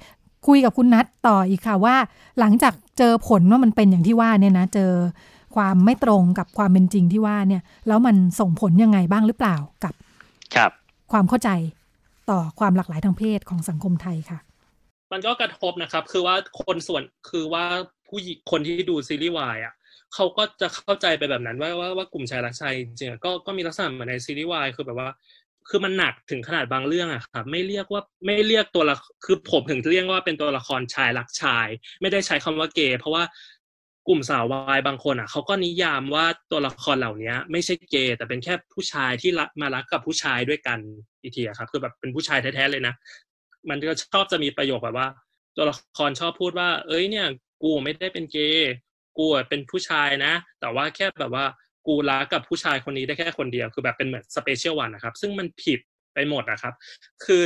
[0.48, 1.96] คุยกับคุณนัทต่ออีกค่ะว่า
[2.40, 4.92] หลังจากเจอผลว่ามันเป็นอย่างที่ว่าเนี่ยนะเจอ
[5.56, 9.94] ความไม่ตรงกับความเป็นจริงที่ว่าเนี่ย แล้วมันส่งผลยังไงบ้างหรือเปล่ากับ
[10.56, 10.72] ครับ
[11.12, 11.50] ความเข้าใจ
[12.30, 14.40] ต่อความหลากหลายทางเพศของสังคมไทยค่ะ
[15.12, 17.66] มันก็กระทบนะครับ คือว่าคนส่วนคือว่า
[18.08, 19.74] ผู้หญิงคนที่ดูซีรีส์วายอะ
[20.14, 25.10] เขาก็จะเข้าใจไปแบบนั้นว่าว่าว่ากลุ่มชายรักชายจริงๆอะก็ก็มีลักษณะเหมือนในซีรีส์วายคือแบบว่า
[25.70, 31.68] คือมันหนักถึงขนาดบางเรื่องอะครับไม่เรียกว่าไม่เรียกตัวละคือผมถึงเรียกว่าเป็นตัวละครชายรักชาย
[32.02, 33.24] ไม่ได้ใช้คำว่าเกย์เพราะว่า
[34.08, 40.80] กลุ่มสาววายบางคนอะเขาก็นิยามว่าตัวละครเหล่านี้ไม่ใช่เกย์แต่เป็นแค่ผู้ชายที่รักมารักกับผู้ชายด้วยกัน
[41.22, 42.94] อีกทีครับคือแบบเป็นผู้ชายแท้ๆเลยนะ
[43.70, 45.08] มันก็ชอบจะมีประโยคแบบว่า
[45.56, 47.28] ตัวละครชอบพูดว่า เอ้ยเนี่ย
[47.64, 48.72] กูไม่ได้เป็นเกย์
[49.18, 51.46] กูเป็นผู้ชายนะ แต่ว่าแค่แบบว่า
[51.88, 55.80] กูรักกับผู้ชายคนนี้ได้แค่คนเดียวคือแบบเป็นเหมือน special one นะครับ ซึ่งมันผิด
[56.14, 56.74] ไปหมดนะครับ
[57.26, 57.44] คือ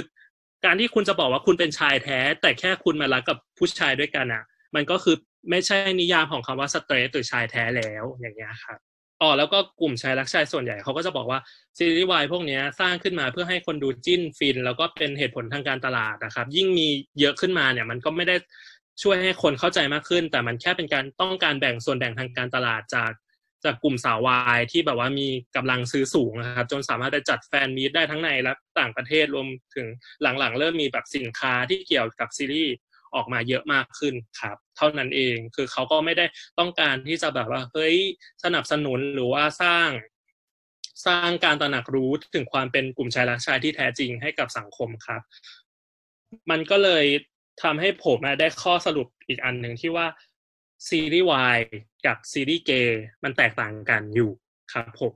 [0.65, 4.43] การที่คุณจะบอกว่าคุณเป็นชายแท้ แต่แค่คุณมารักกับผู้ชายด้วยกันอะ
[4.75, 5.15] มันก็คือ
[5.49, 8.79] ไม่ใช่นิยามของคำว่าสเตรทหรือชายแท้แล้วอย่างเงี้ยครับ
[9.21, 11.39] อ๋อแล้วก็กลุ่มชายรักชายส่วนใหญ่เขาก็จะบอกว่า
[11.77, 16.87] ซีรีส์วายพวกนี้สร้างขึ้นมาเพื่อให้คนดูจิ้นฟิน แล้วก็เป็นเหตุผลทางการตลาดนะครับ ยิ่งมี
[17.19, 18.35] เยอะขึ้นมาเนี่ยมันก็ไม่ได้
[19.03, 23.11] ช่วยให้คนเข้าใจมากขึ้น แต่มันแค่เป็นการต้องการแบ่งส่วนแบ่งทางการตลาดจาก
[23.65, 29.87] จากกลุ่มสาววายที่แบบว่ามีกำลังซื้อสูงนะครับ จนสามารถไปจัดแฟนมีตได้ทั้งในและต่างประเทศรวมถึง
[30.21, 32.73] หลังๆ เริ่มมีแบบสินค้าที่เกี่ยวกับซีรีส์
[33.15, 36.25] ออกมาเยอะมากขึ้นครับ เท่านั้นเอง คือเขาก็ไม่ได้
[36.59, 37.95] ต้องการที่จะแบบว่าเฮ้ย
[38.43, 39.89] สนับสนุนหรือว่าสร้าง
[41.07, 45.21] สร้างการตระหนักรู้ถึงความเป็นกลุ่มชายรักชายที่แท้จริงให้กับสังคมครับ
[46.49, 47.05] มันก็เลย
[47.63, 50.07] ทำให้ผมได้ข้อสรุปอีกอันหนึ่งที่ว่า
[50.89, 51.59] ซีรีส์วาย
[52.05, 54.31] กับซีรีส์เกย์มันแตกต่างกันอยู่
[54.73, 55.13] ครับผม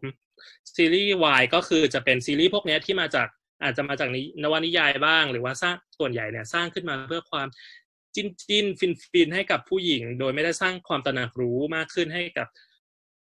[0.76, 3.28] ซีรีส์วายก็คือจะเป็นซีรีส์พวกนี้ที่มาจาก
[3.64, 4.10] อาจจะมาจาก
[4.44, 7.48] นวนิยายบ้าง หรือว่าสร้างส่วนใหญ่เนี่ยสร้างขึ้นมาเพื่อความ
[8.16, 12.48] จิ้นจิ้นฟินฟินให้กับผู้หญิง โดยไม่ได้สร้างความตระหนักรู้มากขึ้นให้กับ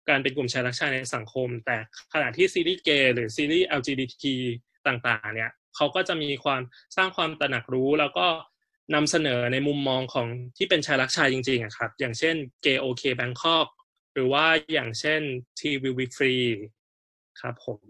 [0.08, 1.76] การเป็นกลุ่มชายรักชายในสังคม แต่
[2.12, 4.24] ขณะที่ซีรีส์เกย์หรือซีรีส์ LGBT
[4.86, 6.62] ต่างๆ เนี่ยเขาก็จะมีความ
[6.96, 8.26] สร้างความตระหนักรู้ แล้วก็
[8.94, 12.34] นำเสนอในมุมมองของที่เป็นชายรักชายจริงๆอะครับ อย่างเช่น
[12.64, 13.68] Gay OK Bangkok
[14.14, 15.20] หรือว่าอย่างเช่น
[15.58, 16.46] T Will Be Free
[17.40, 17.82] ครับผม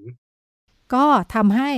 [0.94, 1.70] ก็ทำให้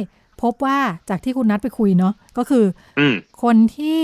[0.42, 0.78] พบว่า
[1.10, 2.64] จากที่คุณนัดไปคุยเนาะก็คือ
[2.98, 4.00] อืมคนที่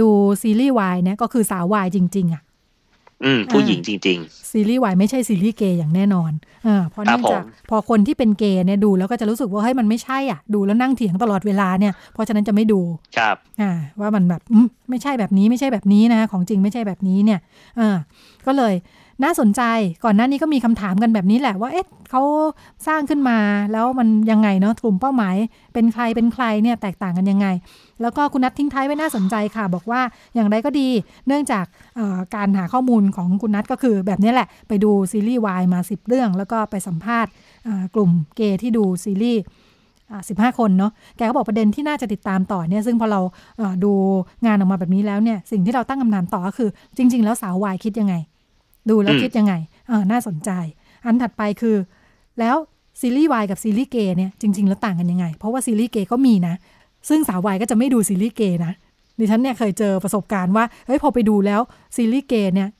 [0.00, 0.10] ดู
[0.42, 2.42] ซีรีส์วายเนี่ยก็คือสาววายจริง ๆอะ
[3.24, 6.32] อืม ผู้หญิงจริงซีรีส์วายไม่ใช่ซีรีส์เกย์อย่างแน่นอน
[6.66, 17.40] อ่าเพราะครัเนื่บองจากผมพอคนที่เป็นเกย์เนี่ยดูแล้วก็จะรู้สึกว่าเฮ้ยมันไม่ใช่อะ ดูแล้วนั่งเถียงตลอดเวลาเนี่ย เพราะฉะนั้นจะไม่ดูๆครับ อ่า ว่ามันแบบอืมไม่ใช่แบบนี้ไม่ใช่แบบนี้นะของจริงไม่ใช่แบบนี้เนี่ย
[17.80, 17.96] อ่า
[18.46, 18.74] ก็เลย
[19.24, 19.62] น่าสนใจ
[20.04, 22.22] ก่อนหน้านี้ก็มีคำถามกันแบบนี้แหละว่าเอ๊ะเขา
[22.86, 23.38] สร้างขึ้นมา
[23.72, 25.36] แล้วมันยังไงเนาะกลุ่มเป้าหมาย
[25.74, 27.46] เป็นใครเป็นใครเนี่ยแตกต่างกันยังไง
[28.02, 30.00] แล้วก็คุณนัททิ้งท้ายไว้น่าสนใจค่ะ บอกว่า
[30.34, 30.88] อย่างไรก็ดี
[31.26, 31.64] เนื่องจาก
[32.34, 37.30] การหาข้อมูลของคุณนัทก็คือแบบนี้แหละ ไปดูซีรีส์วายมา 10 เรื่อง แล้วก็ไปสัมภาษณ์
[37.94, 39.42] กลุ่มเกย์ที่ดูซีรีส์
[40.28, 43.20] สิบห้าคนเนาะ แกก็บอกประเด็นที่น่าจะติดตามต่อเนี่ย ซึ่งพอเรา
[43.58, 43.92] เอ่อดู
[44.46, 48.14] งานออกมาแบบนี้แล้วเนี่ย สิ่งที่เราตั้งคำถามต่อก็คือ จริง ๆ แล้วสาววายคิดยังไง
[48.90, 49.54] ดูแล้วคิดยังไง
[50.10, 50.50] น่าสนใจ
[51.04, 51.76] อันถัดไปคือ
[52.40, 52.56] แล้ว
[53.00, 56.54] ซีรีส์วายกับซีรีส์เกย์เนี่ยจริง ๆ แล้วต่างกันยังไง เพราะว่าซีรีส์เกย์ก็มีนะ
[57.08, 58.72] ซึ่งสาววายก็จะไม่ดูซีรีส์เกย์นะ
[59.18, 61.60] ดิฉันเนี่ยเคยเจอประสบการณ์ว่าเฮ้ยพอไปดูแล้ว
[61.96, 62.70] ซีรีส์เกย์เนี่ย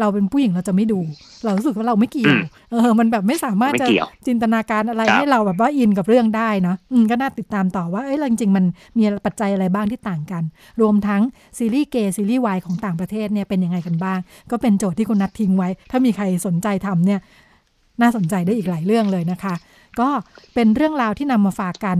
[0.00, 1.00] เราเป็นผู้หญิงเราจะไม่ดู
[1.44, 8.64] เรารู้สึกว่าเราไม่เกี่ยวอืมเออมันแบบไม่สามารถไม่จะเกี่ยวจินตนาการอะไรครับให้เราแบบว่าอินกับเรื่องได้เนาะอืมก็น่าติดตามต่อว่าเอ้ยจริงๆ มัน
[8.98, 10.42] มีปัจจัยอะไรบ้างที่ต่างกัน
[10.80, 11.22] รวมทั้ง
[11.58, 14.18] ซีรีส์เกย์ซีรีส์วายของต่างประเทศเนี่ยเป็นยังไงกันบ้าง
[14.50, 17.20] ก็เป็นโจทย์ที่คุณนัดทิ้งไว้ ถ้ามีใครสนใจทำเนี่ย
[18.00, 19.54] น่าสนใจได้อีกหลายเรื่องเลยนะคะ
[20.00, 20.08] ก็
[20.54, 21.98] เป็นเรื่องราวที่นำมาฝากกัน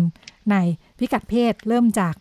[0.51, 0.57] ใน
[0.99, 2.15] พิกัดเพศเริ่มจาก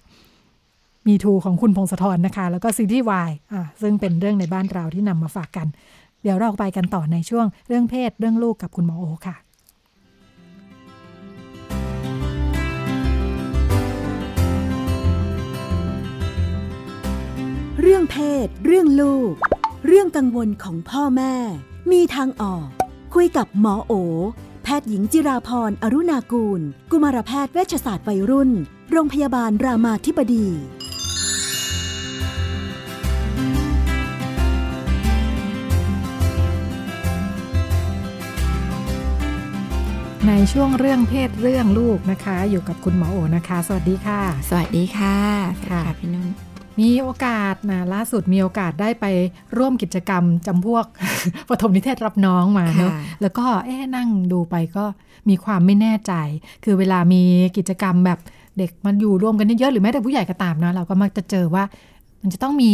[1.07, 5.67] มีทูของคุณพงศธรนะคะ แล้วก็ซีรีส์วายอ่าซึ่งเป็นเรื่องในบ้านเราที่นำมาฝากกัน
[6.21, 9.35] เดี๋ยวเราไปกันต่อในช่วงเรื่องเพศเรื่องลูกกับคุณหมอโอค่ะ
[17.81, 19.33] เรื่องเพศ เรื่องลูก
[19.87, 21.33] เรื่องกังวลของพ่อแม่
[21.91, 22.67] มีทางออก
[23.13, 23.93] คุยกับหมอโอ
[24.79, 26.61] ทย์หญิงจิราพรอรุณากูล
[26.91, 28.51] กุมารแพทย์เวชศาสตร์วัยรุ่น
[28.91, 30.47] โรงพยาบาลรามาธิบดี
[40.27, 45.17] ในช่วงเรื่องเพศเรื่องลูกนะคะ อยู่กับคุณหมอโอนะคะ สวัสดีค่ะ สวัสดีค่ะ
[45.69, 49.05] ค่ะพี่นุ่น มีโอกาสนะล่าสุดมีโอกาสได้ไป
[49.57, 50.85] ร่วมกิจกรรมจำพวก
[51.49, 54.85] ปฐมนิเทศรับน้องมาเนอะค่ะแล้วก็เอ๊ะนั่งดูไปก็
[55.29, 56.13] มีความไม่แน่ใจ
[56.63, 57.21] คือเวลามี
[57.57, 58.19] กิจกรรมแบบ
[58.57, 61.63] เด็กมันอยู่รวมกันเยอะๆหรือแม้แต่ผู้ใหญ่ก็ตามนะเราก็มักจะเจอว่า
[62.21, 62.71] มันจะต้องมี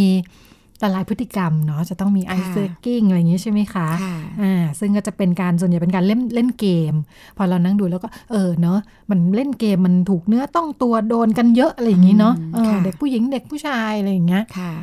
[0.81, 6.93] ละลายพฤติกรรมเนาะจะต้องมี ice breaking อะไรอย่างนี้ใช่ไหมคะค่ะอ่าซึ่งก็จะเป็นการส่วนใหญ่เป็นการเล่นเล่นเกม
[7.37, 14.73] พอเรานั่งดูแล้วก็เออเนาะมันเล่นเกมมันถูกเนื้อต้องตัวโดนกันเยอะอะไรอย่างนี้เนาะอืมเออค่ะเด็กผู้หญิงเด็กผู้ชายอะไรอย่างเงี้ยค่ะ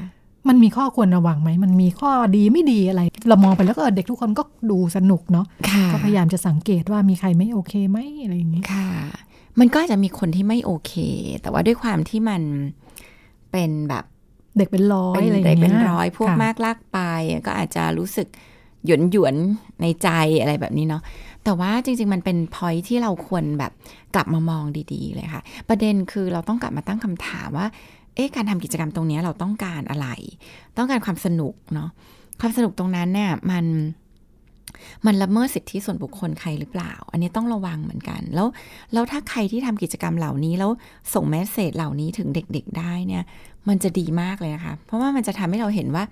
[0.49, 8.88] มันมีข้อควรระวังไหม มันมีข้อดีไม่ดีอะไร เรามองไปแล้วก็เออเด็กทุกคนก็ดูสนุกเนาะค่ะก็พยายามจะสังเกตว่ามีใครไม่โอเคไหมอะไรอย่างนี้ค่ะ
[9.61, 10.92] มันก็อาจจะมีคนที่ไม่โอเค
[11.42, 12.42] แต่ว่าด้วยความที่มัน
[13.53, 14.05] เป็นแบบ
[14.59, 16.98] เด็กเป็นร้อยเป็นอะไรอย่างเด็กเงี้ยเป็นร้อยพวกค่ะมากลากไป
[17.46, 18.28] ก็อาจจะรู้สึก
[18.86, 20.09] หยวนหยวนๆในใจ
[20.40, 21.02] อะไรแบบนี้เนาะ
[21.44, 23.72] แต่ว่าจริง ๆ มันเป็นพอยที่เราควรแบบ
[24.14, 27.66] กลับมามองดีๆ เลยค่ะ ประเด็นคือเราต้องกลับมาตั้งคำถามว่า
[28.14, 30.09] เอ๊ะการทำกิจกรรมตรงเนี้ยเราต้องการอะไร
[30.76, 31.90] ต้องการความสนุกเนาะ
[32.40, 33.64] ความสนุกตรงนั้นเนี่ยมัน
[35.06, 38.46] มันละเมิดสิทธิส่วนบุคคลใครหรือเปล่า อันนี้ต้องระวังเหมือนกัน แล้ว
[38.92, 40.70] แล้วถ้าใครที่ทำกิจกรรมเหล่านี้แล้ว
[41.14, 43.22] ส่งแมสเซจเหล่านี้ถึงเด็ก ๆ ได้เนี่ย
[43.68, 46.04] มันจะดีมากเลยนะคะ เพราะว่ามันจะทำให้เราเห็นว่า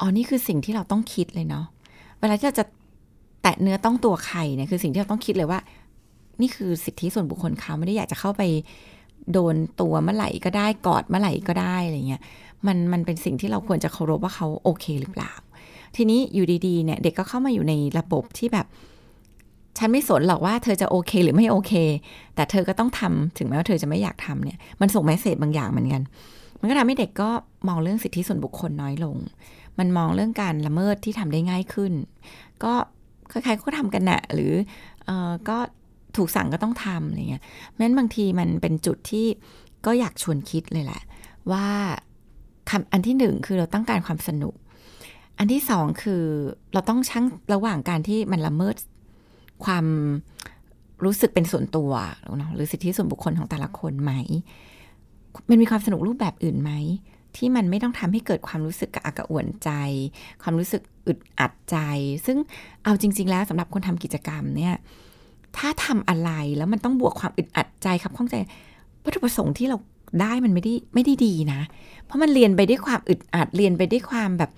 [0.00, 1.66] อ๋อ นี่คือสิ่งที่เราต้องคิดเลยเนาะ
[2.20, 2.64] เวลาที่เราจะ
[3.42, 5.60] แตะเนื้อต้องตัวใครเนี่ยคือสิ่งที่เราต้องคิดเลยว่า
[6.40, 8.42] นี่คือสิทธิส่วนบุคคลเขาไม่ได้อยากจะเข้าไป
[9.32, 12.22] โดนตัวเมื่อไหร่ก็ได้กอดเมื่อไหร่ก็ได้อะไรเงี้ย
[12.66, 15.32] มันมันเป็นสิ่งที่เราควรจะเคารพว่าเขาโอเคหรือเปล่า
[15.96, 18.66] ทีนี้อยู่ดีๆเนี่ยเด็กก็เข้ามาอยู่ในระบบที่แบบ
[19.78, 21.72] ฉันไม่สนหรอกว่าเธอจะโอเคหรือไม่โอเค
[22.34, 26.02] แต่เธอก็ต้องทำถึงแม้ว่าเธอจะไม่อยากทำเนี่ยมันส่งแมสเซจบางอย่างเหมือนกัน
[26.60, 27.28] มันก็ทำให้เด็กก็
[27.68, 29.16] มองเรื่องสิทธิส่วนบุคคลน้อยลง
[29.78, 31.92] มันมองเรื่องการละเมิดที่ทำได้ง่ายขึ้น
[32.64, 32.72] ก็
[33.30, 34.52] ใครๆก็ทำกันนะหรือ
[35.04, 35.56] เออก็
[36.16, 37.42] ถูกสั่งก็ต้องทำอะไรเงี้ย
[37.76, 39.26] แม้นบางทีมันเป็นจุดที่
[39.86, 41.02] ก็อยากชวนคิดเลยแหละ
[41.52, 41.66] ว่า
[42.70, 44.54] คำอันที่หนึ่งคือเราต้องการความสนุก
[45.38, 46.22] อันที่สองคือ
[46.72, 47.24] เราต้องชั่ง
[47.54, 48.74] ระหว่างการที่มันละเมิด
[49.64, 49.86] ความ
[51.04, 51.90] รู้สึกเป็นส่วนตัว
[52.40, 54.12] นะหรือสิทธิส่วนบุคคลของแต่ละคนไหม
[55.50, 56.72] มันมีความสนุกรูปแบบอื่นไหม
[57.36, 59.70] ที่มันไม่ต้องทำให้เกิดความรู้สึกกระอักกระอ่วนใจ
[60.42, 61.76] ความรู้สึกอึดอัดใจ
[62.26, 62.38] ซึ่ง
[62.84, 64.74] เอาจริง ๆ แล้วสำหรับคนทำกิจกรรมเนี่ย
[65.56, 68.34] ถ้าทำอะไรแล้วมันต้องบวกความอึดอัดใจครับข้องใจ
[69.04, 69.76] วัตถุประสงค์ที่เรา
[70.20, 71.60] ได้มันไม่ได้ไม่ได้ดีนะ
[72.04, 74.50] เพราะมันเรียนไปด้วยความอึดอัดเรียนไปด้วยความแบบ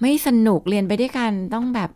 [0.00, 1.90] ไม่สนุกเรียนไปด้วยการต้องแบบ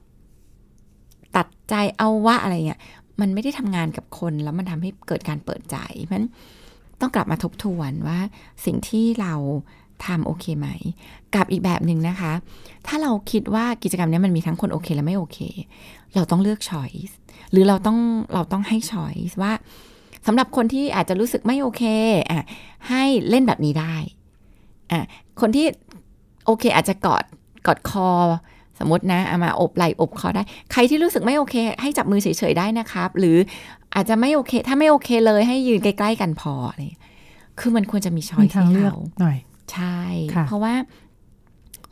[1.36, 2.80] ตัดใจเอาวะอะไรเงี้ย
[3.20, 6.28] มันไม่ได้ทำงานกับคนแล้วมันทำให้เกิดการเปิดใจเพราะฉะนั้น
[7.00, 8.18] ต้องกลับมาทบทวนว่า
[8.64, 9.34] สิ่งที่เรา
[10.06, 10.68] ทำโอเคไหม
[11.34, 12.32] กับอีกแบบหนึ่งนะคะ
[12.86, 15.38] ถ้าเราคิดว่ากิจกรรมนี้มันมีทั้งคนโอเคและไม่โอเค
[16.14, 17.14] เราต้องเลือก choice
[17.50, 17.98] หรือเราต้อง
[18.34, 19.52] เราต้องให้ choice ว่า
[20.26, 21.82] สำหรับคนที่อาจจะรู้สึกไม่โอเค
[22.30, 22.44] อะ
[22.88, 23.94] ให้เล่นแบบนี้ได้
[24.92, 25.00] อะ
[25.40, 25.66] คนที่
[26.46, 27.24] โอเคอาจจะกอด
[27.66, 28.08] กอดคอ
[28.78, 30.42] สมมตินะเอามาอบไหล่อบคอได้
[30.72, 33.36] ใครที่รู้สึกไม่โอเค ให้จับมือเฉยๆได้นะครับ หรือ
[33.94, 37.02] อาจจะไม่โอเค ถ้าไม่โอเคเลยให้ยืนใกล้ๆกันพออะไรอย่างเงี้ย
[37.60, 39.38] คือมันควรจะมีช้อยมีทางเลือกเขาหน่อย
[39.72, 39.98] ใช่
[40.34, 40.74] ค่ะเพราะว่า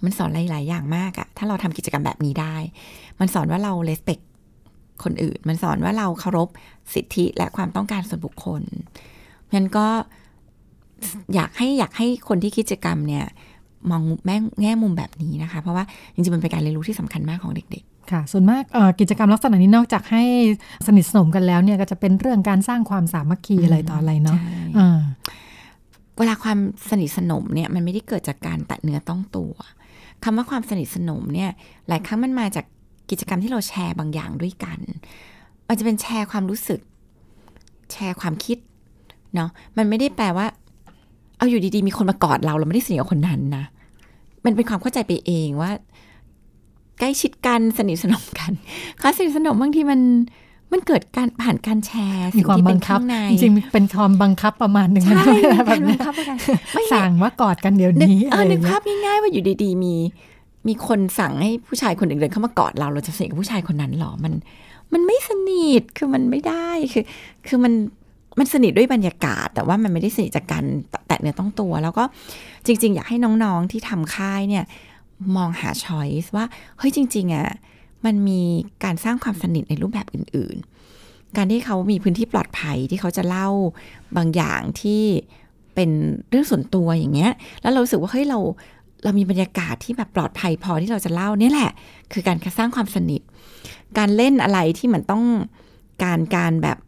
[0.04, 2.56] มันสอนหลาย ๆ อย่างมากอะถ้าเราทำกิจกรรมแบบนี้ได้
[3.20, 4.20] มันสอนว่าเราเลสเ c t
[5.04, 6.48] คนอื่น มันสอนว่าเราเคารพ
[6.94, 8.62] สิทธิและความต้องการส่วนบุคคล
[9.54, 9.86] งั้นก็
[11.34, 13.26] อยากให้อยากให้คนที่คิดกิจกรรมเนี่ย
[13.90, 20.22] มองแม่แง่มุมแบบนี้นะคะ เพราะว่าจริงๆมันเป็นการเรียนรู้ที่สำคัญมากของเด็กค่ะ ส่วนมากเอ่อกิจกรรมลักษณะนี้นอกจากให้
[20.86, 25.00] สนิทสนมกันแล้วเนี่ยก็จะเป็นเรื่องการสร้างความสามัคคีอะไรต่ออะไรๆเนาะใช่อ่า
[26.18, 26.58] เวลาความ
[26.90, 29.54] สนิทสนมเนี่ยมันไม่ได้เกิดจากการแตะเนื้อต้องตัว
[30.24, 31.50] คำว่าความสนิทสนมเนี่ย
[31.88, 32.64] หลายครั้งมันมาจาก
[33.10, 34.78] กิจกรรมที่เราแชร์บางอย่างด้วยกัน
[35.68, 36.80] มันจะเป็นแชร์ความรู้สึก
[37.92, 38.58] แชร์ความคิด
[39.34, 40.46] เนาะมันไม่ได้แปลว่า
[41.42, 43.64] เอาอยู่ดีๆ มีคนมากอดเราเราไม่ได้สนิทกับคนนั้นนะ
[44.44, 45.70] มันเป็นความเข้าใจไปเองว่า
[46.98, 48.52] ใกล้ชิดกันสนิทสนมกัน
[49.00, 50.00] ความสนิทสนมบางทีมัน
[50.72, 56.36] มันเกิดการผ่านการแชร์มีสิ่งความที่บัเป็งนคับข้างในจริงๆเป็นความบังคับประมาณหนึ่งใช่นะเป็แบบนเนี้บัยงคับกัน
[56.74, 59.94] ไม่สั่งว่ากอดกันเดี๋ยวนึกนี้เออะอไรนึกเงี้ภายพง่ายๆว่าอยู่ดีๆ มี
[60.68, 64.32] มีคนสั่งให้ผู้ชายคนหนึ่งเดินเข้ามากอดเราเราจะสนิทกับผู้ชายคนนั้นหรอมัน
[64.92, 67.04] มันไม่สนิทคือมันไม่ได้คือ
[67.46, 67.72] คือมัน
[68.38, 70.64] มันสนิทด้วยบรรยากาศ แต่ว่ามันไม่ได้สนิทจากการ
[71.06, 72.04] แตะเนื้อต้องตัว แล้วก็
[72.66, 74.64] จริง ๆ อยากให้น้องๆที่ทำค่ายเนี่ย
[75.36, 76.44] มองหาช้อยส์ว่า
[76.78, 77.48] เฮ้ยจริงๆอะ
[78.04, 78.40] มันมี
[78.84, 80.56] การสร้างความสนิทในรูปแบบอื่น
[80.96, 83.48] ๆ การที่เขามีพื้นที่ปลอดภัยที่เขาจะเล่า
[84.16, 85.02] บางอย่างที่
[85.74, 85.90] เป็น
[86.30, 88.38] เรื่องส่วนตัวอย่างเงี้ย แล้วเราสึกว่าเฮ้ยเรา
[89.04, 91.70] เรามีบรรยากาศที่แบบปลอดภัยพอที่เราจะเล่าเนี่ยแหละ
[92.12, 93.22] คือการสร้างความสนิท
[93.98, 95.24] การเล่นอะไรที่มันต้อง
[96.04, 96.78] การการแบบ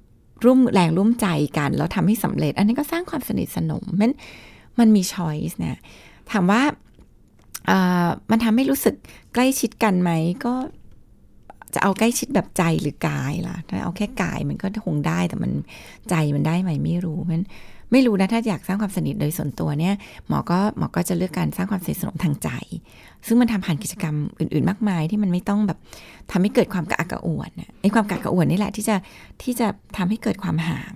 [0.44, 1.26] ร่วมแรงร่วมใจ
[1.58, 4.12] กัน แล้วทำให้สำเร็จ อันนี้ก็สร้างความสนิทสนมมัน
[4.78, 5.78] มันมีช้อยส์เนี่ย
[6.30, 6.62] ถามว่า
[7.70, 8.94] อ่ามันทำให้รู้สึก
[9.34, 10.10] ใกล้ชิดกันไหม
[10.44, 10.54] ก็
[11.74, 15.52] จะเอาใกล้ชิดแบบใจหรือกายล่ะถ้าเอาแค่กายมันก็คงได้แต่มัน
[16.10, 17.42] ใจมันได้ไหมไม่รู้มัน
[17.94, 19.94] ไม่รู้นะถ้าอยากสร้างความสนิทโดยส่วนตัวเนี่ย
[20.28, 22.48] หมอก็หมอก็จะเลือกการสร้างความสนิทสนมทางใจ
[23.26, 25.78] ซึ่งมันทำผ่านกิจกรรมอื่น ๆ มากมายที่มันไม่ต้องแบบ
[26.30, 28.96] ทำให้เกิดความกระอักกระอ่วนน่ะไอ้ความกระอักกระอ่วนนี่แหละที่จะ
[29.42, 29.66] ที่จะ
[29.96, 30.92] ทำให้เกิดความห่าง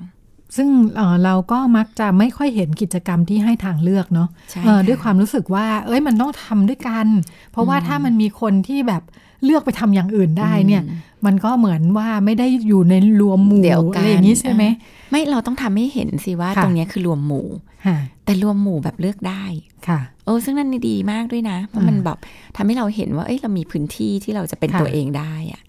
[0.57, 7.07] ซึ่งเอ่อเราก็มักจะไม่ค่อยเห็นกิจกรรมที่ให้ทางเลือกเนาะใช่เอ่อค่ะด้วยความรู้สึกว่า เอ้ยมันต้องทำด้วยกัน
[7.53, 9.03] เพราะว่าถ้ามันมีคนที่แบบ
[9.45, 10.83] เลือกไปทำอย่างอื่นได้เนี่ย
[11.27, 14.65] มันก็เหมือนว่าไม่ได้อยู่ในรวมหมู่เดี๋ยวกันอะไรอย่างนี้ใช่ไหม
[15.11, 17.47] ไม่เราต้องทำให้เห็นสิว่าค่ะตรงเนี้ยคือรวมหมู่
[17.87, 19.45] ค่ะแต่รวมหมู่แบบเลือกได้
[19.89, 22.19] ค่ะโอ้ซึ่งนั่นดีมากด้วยนะเพราะมันอืมแบบ
[22.57, 25.63] ทำให้เราเห็นว่าเอ้ยเรามีพื้นที่ที่เราจะเป็นค่ะตัวเองได้อะ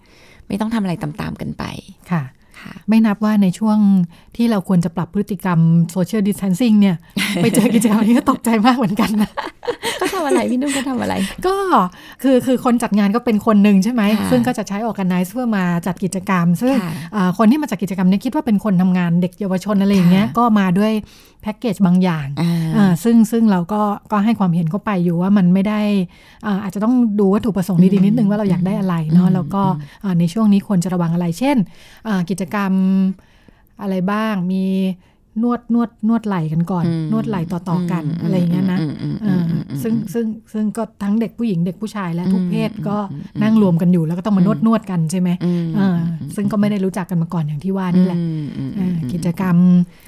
[0.48, 1.64] ไม่ต้องทำอะไรตามๆกันไป
[2.10, 2.22] ค่ะ
[2.60, 3.78] ค่ะไม่นับว่าในช่วง
[4.36, 5.58] ที่เราควรจะปรับพฤติกรรม
[5.90, 6.96] โซเชียลดิส a ทนซิ่งเนี่ย
[7.42, 9.30] ไปเจอกิจกรรมนี้ก็ตกใจมากเหมือนกันนะ
[10.00, 11.14] ก็ทำอะไรพี่นุ่นก็ทำอะไร
[11.46, 11.56] ก็
[12.22, 20.92] คือคือคนจัดงานก็เป็นคนหนึ่งใช่ไหมค่ะซึ่งก็จะใช้ organizer มาจัดกิจกรรม ซึ่งค่ะอ่าคนที่มาจัดกิจกรรมเนี้คิดว่าเป็นคนทำงานเด็กเยาวชนอะไรอย่างเงี้ยค่ะก็มาด้วย
[21.42, 25.80] แพ็กเกจบางอย่างอ่าอ่าซึ่งซึ่งเราก็ก็ให้ความเห็นเข้าไปอยู่ว่ามันไม่ได้
[26.46, 29.62] อ่าอาจจะต้องดูวัตถุประสงค์ดีๆนิดนึงว่าเราอยากได้อะไรเนาะแล้วก็
[30.04, 31.56] อ่าในช่วงนี้ควรจะระวังอะไร เช่น
[32.08, 32.72] อ่ากิจกรรม
[33.82, 34.64] อะไรบ้างมี
[35.42, 46.00] นวดนวดนวดไหล่กันก่อนอืมนวดไหล่ต่อๆกันอะไรอย่างเงี้ยนะอืมอืมอือ่ามอืมซึ่งซึ่งซึ่งก็ทั้งเด็กผู้หญิงเด็กผู้ชายและทุกเพศก็อืมอืมนั่งรวมกันอยู่แล้วก็ต้องมานวดนวดกันใช่ไหมอืมอ่า
[46.36, 49.56] ซึ่งก็ไม่ได้รู้จักกันมาก่อนอย่างที่ว่านี่แหละอืมอืมอือ่ามกิจกรรม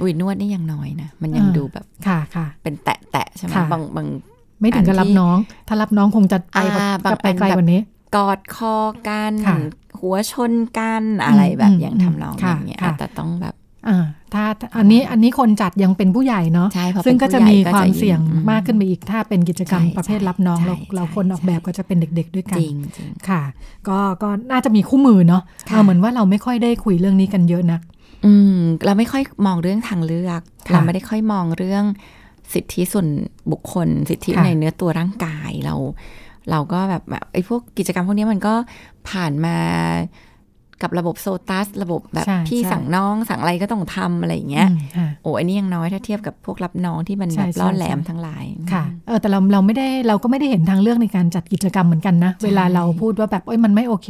[0.01, 4.07] อุ้ยนวดนี่ยังน้อยนะมันยังอ่าดูแบบค่ะค่ะ เป็นแตะแตะๆใช่ไหมค่ะบางบาง
[4.61, 5.37] ไม่ถึงกับอันที่รับน้อง
[5.69, 7.81] ถ้ารับน้องคงจะไปอ่าบางจะไปไกลอันแบบกว่านี้
[8.17, 8.75] กอดคอ
[9.09, 9.57] กันค่ะ
[10.01, 13.55] หัวชนกันอะไรแบบอืมอย่างอืมทำนองอค่ะย่างเงี้ยค่ะแต่ต้องแบบ
[13.89, 14.05] อ่า
[14.35, 23.43] ถ้าถ้าอันนี้อันนี้คนจัดยังเป็นผู้ใหญ่เนาะใช่พอเป็นซึ่งก็จะผู้ใหญ่มีก็ความจะเสี่ยงอืมมากขึ้นไปอีกถ้าเป็นกิจกรรมใช่ประเภทรับน้องใช่เราเราใช่คนออกแบบก็จะเป็นเด็ก ๆ ด้วยกันจริงจริงค่ะ
[23.89, 27.81] ก็ก็น่าจะมีคู่มือเนาะค่ะเออเหมือนว่าเราไม่ค่อยได้คุยเรื่องนี้กันเยอะนัก
[28.27, 31.85] อืมเราไม่ค่อยมองเรื่องทางเลือกค่ะเราไม่ได้ค่อยมองเรื่อง
[32.55, 33.07] สิทธิส่วน
[33.51, 35.75] บุคคล สิทธิค่ะในเนื้อตัวร่างกายเรา
[36.51, 38.55] เราก็แบบแบบไอ้พวกกิจกรรมพวกนี้มันก็
[39.09, 39.57] ผ่านมา
[40.83, 54.09] กับระบบโซตัส ระบบแบบใช่พี่ใช่สั่งน้องสั่งอะไรก็ต้องทำอะไรอย่างเงี้ยอืมค่ะโอ้อันนี้ยังน้อยถ้าเทียบกับพวกรับน้องที่มันใช่แบบใช่ล่อแหลมใช่ทั้งหลายค่ะเออแต่เราเราไม่ได้เราก็ไม่ได้เห็นทางเลือกในการจัดกิจกรรมเหมือนกันนะ เวลาเราพูดว่าแบบเอ้ยมันไม่โอเค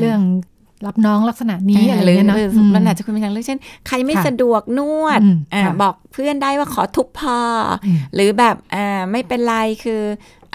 [0.00, 0.20] เรื่อง
[0.86, 7.38] รับน้องลักษณะนี้อะไรหรือเงี้ยนะหรืออืมมันอาจจะคุณมีทางเลือกเช่น ใครไม่ค่ะสะดวกนวดอืมอ่าค่ะบอกเพื่อนได้ว่าขอทุบพอ
[7.84, 9.54] อมหรือแบบอ่าไม่เป็นไร
[9.84, 10.02] คือ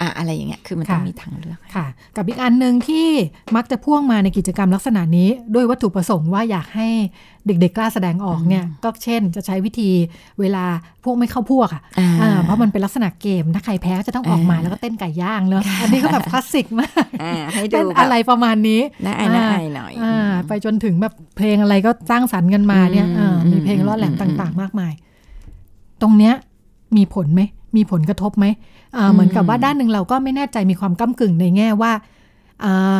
[0.02, 1.86] อ่าอะไรอย่างเงี้ยคือมันต้องค่ะมีทางเลือกค่ะ
[2.16, 3.08] กับอีกอันหนึ่งที่
[3.56, 6.88] มักจะพ่วงมาในกิจกรรมลักษณะนี้ ด้วยวัตถุประสงค์ว่าอยากให้
[7.46, 9.90] เด็กๆกล้าแสดงออกเนี่ยก็เช่น จะใช้วิธี
[10.40, 10.64] เวลา
[11.04, 24.92] พวกไม่เข้าพวกอะอ่าอ่าเพราะมันเป็นลักษณะเกมถ้าใครแพ้ก็จะต้องออกมาอ่าแล้วก็เต้นไก่ย่างเนอะอันนี้ก็แบบคลาสสิกมากอ่าให้ดูเต้นแบบอะไรประมาณนี้น่าอายน่าอายหน่อยอ่าไปจนถึงแบบเพลงอะไรก็สร้างสรรค์กันมาเนี่ยอืมอ่ามีเพลงอืมล่อแหลมอืมต่าง ๆ มากมาย
[26.02, 26.34] ตรงเนี้ย
[26.96, 27.42] มีผลไหม
[27.76, 28.46] มีผลกระทบไหม
[28.96, 31.92] อ่าเหมือนกับว่าด้านหนึ่งเราก็ไม่แน่ใจมีความก้ำกึ่งในแง่ว่า
[32.64, 32.96] อ่า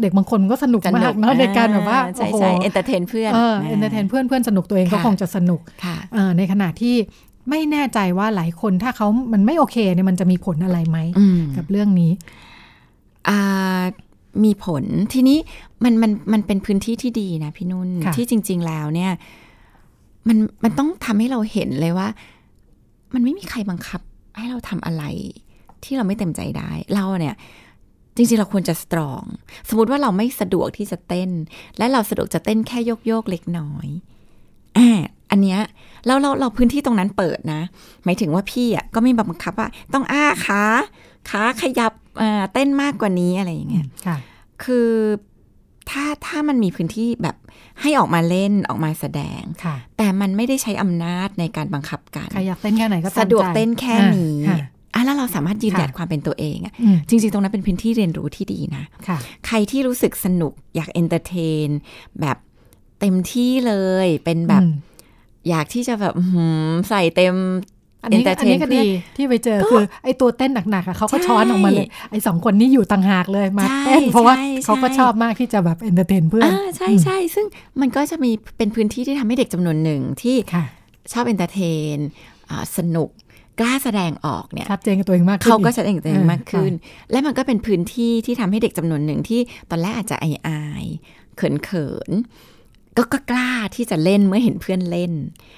[0.00, 6.94] เด็กบางคนก็สนุกมากเนาะในการแบบว่าใช่โอ้โหใช่ entertainเพื่อนเออ entertainเพื่อนเพื่อนสนุกตัวเองก็ค่ะคงจะสนุกค่ะอ่าในขณะที่
[7.50, 12.12] ไม่แน่ใจว่าหลายคนถ้าเขามันไม่โอเคเนี่ยมันจะมีผลอะไรไหมอืมกับเรื่องนี้
[13.28, 13.82] อ่า
[14.44, 15.38] มีผลทีนี้
[15.84, 19.12] มันมันมันเป็นพื้นที่ที่ดีนะพี่นุ่นค่ะที่จริง ๆแล้วเนี่ย
[20.28, 22.08] มันมันต้องทำให้เราเห็นเลยว่า
[23.14, 24.00] มันไม่มีใครบังคับ
[24.38, 25.04] ให้เราทำอะไร
[25.84, 27.36] ที่เราไม่เต็มใจได้ เราเนี่ย
[28.16, 29.22] จริงๆเราควรจะสตรอง
[29.68, 31.30] สมมติว่าเราไม่สะดวกที่จะเต้น
[31.78, 33.88] และเราสะดวกจะเต้นแค่โยกโยกๆเล็กน้อย
[34.78, 35.00] อ่า
[35.30, 35.60] อันเนี้ย
[36.06, 37.60] แล้วเราเราพื้นที่ตรงนั้นเปิดนะ
[38.04, 40.62] หมายถึงว่าพี่อะก็ไม่บังคับว่า ต้องอ้าขา
[41.30, 44.16] ขาขยับอ่าเต้นมากกว่านี้อะไรอย่างเงี้ยค่ะ
[44.64, 44.88] คือ
[45.90, 47.36] ถ้าถ้ามันมีพื้นที่แบบ
[47.80, 61.68] ให้ออกมาเล่นออกมาแสดงค่ะแต่มันไม่ได้ใช้อำนาจในการบังคับกันใครอยากเต้นแค่ไหนก็ตามใจสะดวกเต้นแค่นี้อ่าค่ะอะแล้วเราสามารถยืนหยัดค่ะความเป็นตัวเองอะอืมจริง ๆ ตรงนั้นเป็นพื้นที่เรียนรู้ที่ดีนะค่ะใครที่รู้สึกสนุกอยาก entertain
[62.20, 62.36] แบบ
[63.00, 63.74] เต็มที่เล
[64.04, 64.72] ยเป็นแบบอืม
[65.48, 67.34] อยากที่จะแบบอื้อหือใส่เต็ม
[68.02, 77.46] อันนี้ก็อันนี้ก็ entertain ดีที่ไปเจอคือไอ้ตัวเต้นหนักๆอะเขาก็ช้อนออกมาเลยไอ้สองคนนี้อยู่ต่างหากเลยมาใช่เต้นเพราะว่าใช่เขาก็ใช่ชอบมากที่จะแบบ entertain เพื่อนอ่าใช่ใช่ซึ่ง
[77.80, 80.64] มันก็จะมีเป็นพื้นที่ที่ทำให้เด็กจำนวนหนึ่งที่ค่ะ
[81.12, 81.96] ชอบ entertain
[82.50, 83.10] อ่าสนุก
[83.60, 86.72] กล้าแสดงออกเนี่ยชัดเจนกับตัวเองมากขึ้นเขาก็อีแสดงตัวเองมากขึ้น
[87.10, 89.40] และมันก็เป็นพื้นที่ที่ทำให้เด็กจำนวนหนึ่งที่
[89.70, 95.12] ตอนแรกอาจจะอายอายๆเขินเขินๆก็ก็กล้าที่จะเล่นเมื่อเห็นเพื่อนเล่น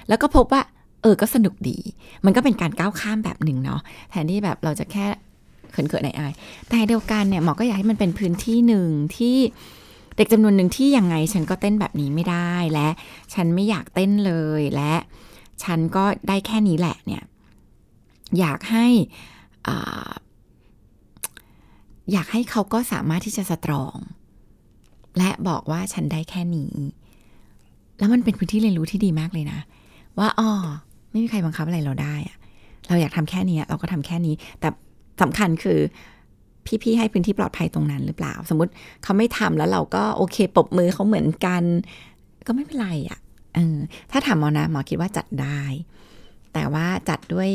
[0.09, 0.63] แล้วก็พบว่า
[1.03, 1.79] เออ ก็สนุกดี
[2.25, 3.81] มันก็เป็นการก้าวข้ามแบบหนึ่งเนาะ
[4.11, 5.07] แทนที่แบบเราจะแค่
[5.73, 9.37] เขินๆอายๆแต่เดียวกันเนี่ยหมอก็อยากให้มันเป็นพื้นที่หนึ่งที่
[10.17, 12.89] เด็กจำนวนหนึ่งที่ยังไงฉันก็เต้นแบบนี้ไม่ได้และ
[13.35, 14.95] ฉันไม่อยากเต้นเลยและ
[15.65, 17.23] ฉันก็ได้แค่นี้แหละเนี่ย
[18.39, 18.87] อยากให้
[19.67, 20.11] อ่า
[22.13, 23.97] อยากให้เขาก็สามารถที่จะสตรอง
[25.19, 26.75] และบอกว่าฉันได้แค่นี้
[27.99, 29.59] แล้วมันเป็นพื้นที่เรียนรู้ที่ดีมากเลยนะ
[30.19, 30.51] ว่าอ๋อ
[31.13, 32.37] ไม่มีใครบังคับอะไรเราได้อะ
[32.89, 34.69] เราอยากทำแค่นี้เราก็ทำแค่นี้ แต่
[35.23, 35.79] สำคัญคือ
[36.83, 41.63] พี่ๆให้พื้นที่ปลอดภัยตรงนั้นหรือเปล่า สมมติเขาไม่ทำแล้วเราก็โอเคปรบมือเขาเหมือนกัน
[42.47, 43.19] ก็ไม่เป็นไรอะ่ะ
[43.55, 43.77] เออ
[44.11, 45.63] ถ้าถามหมอนะหมอคิดว่าจัดได้
[46.53, 47.49] แต่ว่าจัดด้วย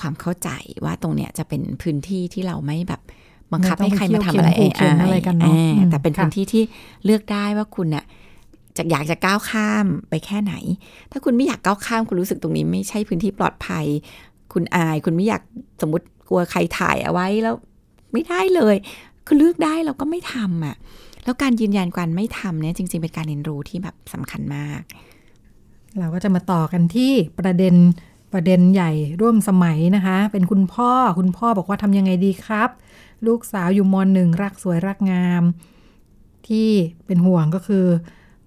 [0.00, 0.50] ความเข้าใจ
[0.84, 3.00] ว่าตรงเนี้ยจะเป็นพื้นที่ที่เราไม่แบบ
[3.52, 6.62] บังคับให้ใครมาทำอะไรไม่ต้องไปเคี่ยวเข็นอะไรกันเนอะอ่าอืมแต่เป็นค่ะพื้นที่ที่
[7.04, 8.04] เลือกได้ว่าคุณน่ะ
[8.76, 10.54] จะอยากจะก้าวข้ามไปแค่ไหน
[11.12, 13.86] ถ้าคุณไม่อยากก้าวข้ามคุณรู้สึกตรงนี้ไม่ใช่พื้นที่ปลอดภัย
[14.52, 15.42] คุณอาย คุณไม่อยาก
[15.80, 17.54] สมมติกลัวใครถ่ายเอาไว้แล้ว
[18.12, 18.76] ไม่ได้เลย
[19.26, 20.76] คือเลือกได้เราก็ไม่ทำอะ
[21.24, 24.80] แล้วการยืนยันการไม่ทำเนี่ยจริง ๆ เป็นการเรียนรู้ที่แบบสำคัญมาก
[25.98, 27.74] เราก็จะมาต่อกันที่ประเด็น
[28.32, 32.70] ประเด็นใหญ่ร่วมสมัยนะคะ เป็นคุณพ่อคุณพ่อบอกว่าทำยังไงดีครับ
[33.26, 35.42] ลูกสาวอยู่มหนึ่งรักสวยรักงาม
[36.48, 36.68] ที่
[37.06, 37.86] เป็นห่วงก็คือ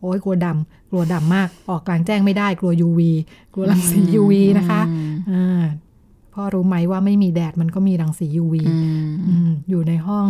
[0.04, 3.02] โอ้ยกลัวดำกลัวดำมาก ออกกลางแจ้งไม่ได้ กลัว UV
[3.54, 4.82] กลัวรังสี UV นะคะ
[5.32, 5.64] อ่า
[6.34, 10.28] พ่อรู้ไหมว่าไม่มีแดดมันก็มีรังสี UV อืมอืมอยู่ในห้อง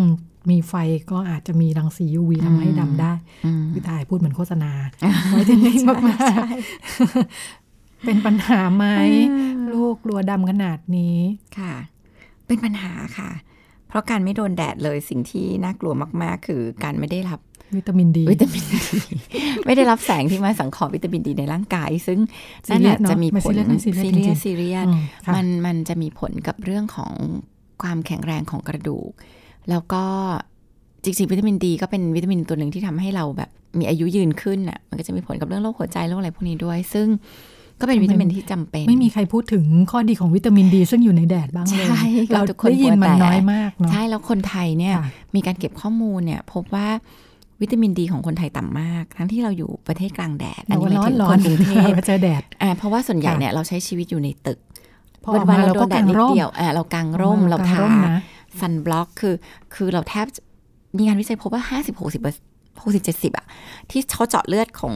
[0.50, 0.74] มีไฟ
[1.12, 3.14] ก็อาจจะมีรังสี UV ทำให้ดำได้
[3.46, 4.72] อืมพี่ตายพูดเหมือนโฆษณา
[5.30, 5.96] ไว้เทนนิ่งมา
[6.34, 8.86] กๆเป็นปัญหาไหม
[9.72, 11.18] ลูกกลัวดำขนาดนี้
[11.60, 11.74] ค่ะ
[12.48, 13.32] เป็นปัญหาค่ะ
[13.88, 17.40] เพราะการไม่โดนแดดเลยสิ่งที่น่ากลัวมาก ๆ คือการไม่ได้รับ
[17.78, 18.80] วิตามินดี วิตามินดี
[19.66, 22.20] ไม่ได้รับแสงที่มาสังเคราะห์วิตามินดีในร่างกาย ซึ่ง
[22.70, 27.14] นั่นแหละซีเรียสเนอะจะมีไม่ผลซีเรียสไม่ซีเรียสซีเรียสจริงๆซีเรียสอืมค่ะมันมันจะมีผลกับเรื่องของ
[27.82, 29.12] ความแข็งแรงของกระดูก
[29.70, 30.04] แล้วก็
[31.04, 33.50] จริงๆวิตามินดีก็เป็นวิตามินตัวหนึ่งที่ทำให้เราแบบ
[33.80, 37.08] มีอายุยืนขึ้นอะมันก็จะมีผลกับเรื่องโรคหัวใจโรคอะไรพวกนี้ด้วย ซึ่ง
[37.80, 42.04] ก็เป็นวิตามินที่จำเป็น ไม่มีใครพูดถึงข้อดีของวิตามินดี ซึ่งอยู่ในแดดบ้างเลยใช่
[42.34, 46.88] เราทุกคนได้ยินมันกลัวแต่น้อยมากเนาะใช่แล้วคนไทยเนี่ยค่ะมีการเก็บข้อมูลเนี่ยพบว่า
[47.64, 54.60] วิตามินดีของคนไทยต่ำมาก ทั้งที่เราอยู่ประเทศกลางแดดแต่ว่าหร้มาอยนถึงร้อคนนกรุงเทพเจอแดดอ่าเพราะว่าส่วนใหญ่ค่ะเนี่ยเราใช้ชีวิตอยู่ในตึก
[55.24, 58.22] พอออกมาเราก็โดนแดกาดงนิดร่มเดียวอ่าเรากางร่มเรากางทาร่มนะ
[58.60, 59.36] ซันบล็อกคือ
[59.74, 60.42] คือเราแทบจะ
[60.98, 62.24] มีงานวิจัยพบว่าห้าสิบหกสิบ
[62.82, 63.46] หกสิบเจ็ดสิบอะ
[63.90, 64.96] ที่เขาเจาะเลือดของ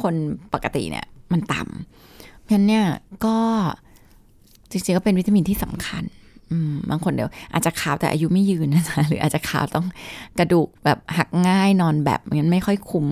[0.00, 0.14] คน
[0.54, 2.86] ปกติเนี่ยมันต่ำเพราะฉะนั้นเนี่ย
[3.24, 3.36] ก็
[4.70, 6.15] จริงๆก็เป็นวิตามินที่สำคัญอืม
[6.90, 9.86] บางคนเดี๋ยวอาจจะขาวแต่อายุไม่ยืนนะจ๊ะหรืออาจจะขาวต้อง
[10.38, 13.08] กระดูกแบบหักง่ายนอนแบบงั้นไม่ค่อยคุ้ม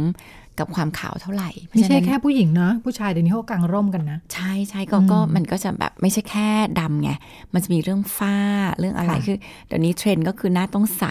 [0.59, 6.49] กับความขาวเท่าไหร่เพราะไม่ฉะใช่นั้นแค่ผู้หญิงเนาะผู้ชายเดี๋ยวนี้เขากางร่มกันนะ ใช่ใช่ก็อืมก็มันก็จะแบบไม่ใช่แค่
[6.80, 7.11] ดำไง
[7.53, 8.37] มันจะมีเรื่องฝ้า
[8.78, 11.05] เรื่องอะไรค่ะคือเดี๋ยวนี้เทรนด์ก็คือหน้าต้องใส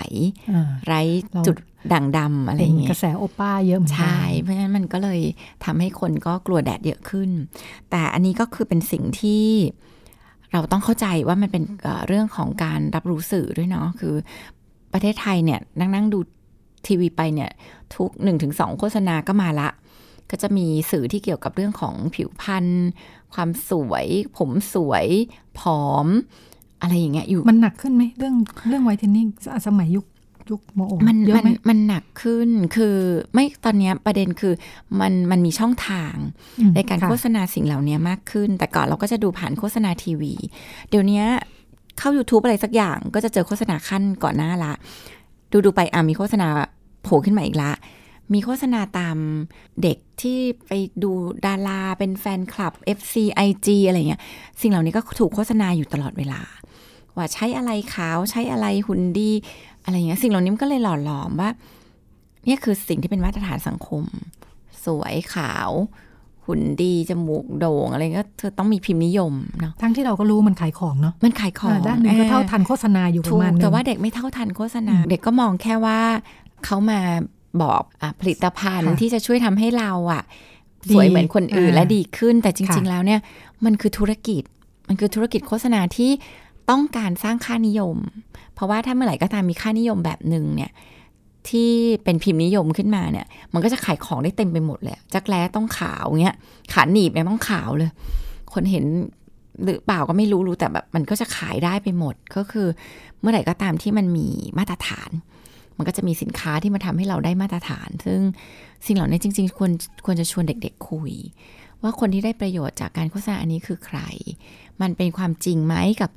[0.51, 1.01] อ่าไร้
[1.33, 1.57] เราจุด
[1.93, 5.19] ด่างดำอะไรอเห็นย่างเงี้กระยแสโอป้าเยอะเหมือนกัใช่เพราะฉะนั้นมันก็เลย
[5.65, 7.29] ทำให้คนก็กลัวแดดเยอะขึ้น
[7.89, 9.45] แต่อันนี้ก็คือเป็นสิ่งที่
[10.53, 11.63] เราต้องเข้าใจว่ามันเป็น
[12.07, 14.15] เรื่องของการรับรู้สื่อด้วยเนาะคือ
[14.93, 16.19] ประเทศไทยเนี่ยนั่งนั่งดู
[16.87, 17.51] ทีวีไปเนี่ย
[17.95, 19.69] ทุกหนึ่งถึงสองโฆษณาก็มาละ
[20.29, 22.65] ก็จะมีสื่อที่เกี่ยวกับเรื่องของผิวพรรณ
[23.33, 24.05] ความสวย
[24.37, 25.05] ผมสวย
[25.59, 26.07] ผอม
[26.81, 28.35] อะไรอย่างเงี้ยอยู่มันหนักขึ้นไหมเรื่อง
[28.67, 29.27] เรื่องไวท์เทนนิ่ง
[29.67, 30.05] สมัยยุค
[30.49, 32.95] ยุคโมโอมันเยมัอะนไหมมันหนักขึ้นคือ
[33.33, 34.53] ไม่ตอนเนี้ยประเด็นคือ
[34.99, 36.15] มันมันมีช่องทาง
[36.59, 40.33] อืมในการค่ะโฆษณาสิ่งเหล่านี้มากขึ้น แต่ก่อนเราก็จะดูผ่านโฆษณาทีวี
[40.89, 41.23] เดี๋ยวนี้
[41.99, 44.73] เข้า YouTube อะไรสักอย่างก็จะเจอโฆษณาขั้นก่อนหน้าละ
[45.51, 46.47] ดูดูไปอะมีโฆษณา
[47.03, 47.71] โผล่ขึ้นมาอีกละ
[48.33, 49.17] มีโฆษณาตาม
[49.81, 50.71] เด็กที่ไป
[51.03, 51.11] ดู
[51.45, 53.15] ดาราเป็นแฟนคลับ FC
[53.47, 54.21] IG อะไรเงี้ย
[54.61, 56.41] สิ่งเหล่านี้ก็ถูกโฆษณาอยู่ตลอดเวลา
[57.15, 59.31] ว่าใช้อะไรขาวใช้อะไรหุ่นดี
[59.85, 61.49] อะไรเงี้ยสิ่งเหล่านี้มันก็เลยหล่อหลอมว่า
[62.45, 64.03] เนี่ยคือสิ่งที่เป็นมาตรฐานสังคม
[64.85, 65.71] สวยขาว
[66.45, 75.99] หุ่นดีจมูกโด่งอะไรก็เธอต้องมีพิมพ์นิยมเนาะทั้งที่เราก็รู้มันขายของเนาะมันขายของอ่าด้านหนึ่งก็เท่าทันโฆษณาอยู่ปถูระกมาณนึงแต่ว่าเด็กไม่เท่าทันโฆษณา เด็กก็มองแค่ว่า
[76.65, 76.99] เขามา
[77.61, 80.23] บอกอะผลิตภัณฑ์ค่ะที่จะช่วยทำให้เราอะ
[80.91, 83.19] ดีสวยเหมือนคนอื่นอ่าและดีขึ้น แต่จริงค่ะๆแล้วเนี่ย
[83.65, 84.43] มันคือธุรกิจ
[84.87, 86.11] มันคือธุรกิจโฆษณาที่
[86.69, 87.97] ต้องการสร้างค่านิยม
[88.53, 90.71] เพราะว่าถ้าเมื่อไหร่ก็ตามมีค่านิยมแบบหนึ่งเนี่ย
[91.49, 91.71] ที่
[92.03, 96.35] เป็นพิมพ์นิยมขึ้นมาเนี่ย มันก็จะขายของได้เต็มไปหมดเลยจักแร้ต้องขาวเงี้ย
[96.73, 97.89] ขาหนีบเนี่ยต้องขาวเลย
[98.53, 98.85] คนเห็น
[99.63, 102.67] หรือเปล่าก็ไม่รู้รู้แต่แบบมันก็จะขายได้ไปหมด ก็คือ
[103.19, 105.09] เมื่อไหร่ก็ตามที่มันมีมาตรฐาน
[105.77, 108.19] มันก็จะมีสินค้าที่มาทำให้เราได้มาตรฐาน ซึ่ง
[108.85, 109.71] สิ่งเหล่านี้จริง ๆ ควร
[110.05, 111.13] ควรจะชวนเด็ก ๆ คุย
[111.81, 113.99] ว่าคนที่ได้ประโยชน์จากการโฆษณาอันนี้คือใคร
[114.81, 116.11] มันเป็นความจริงไหมกับ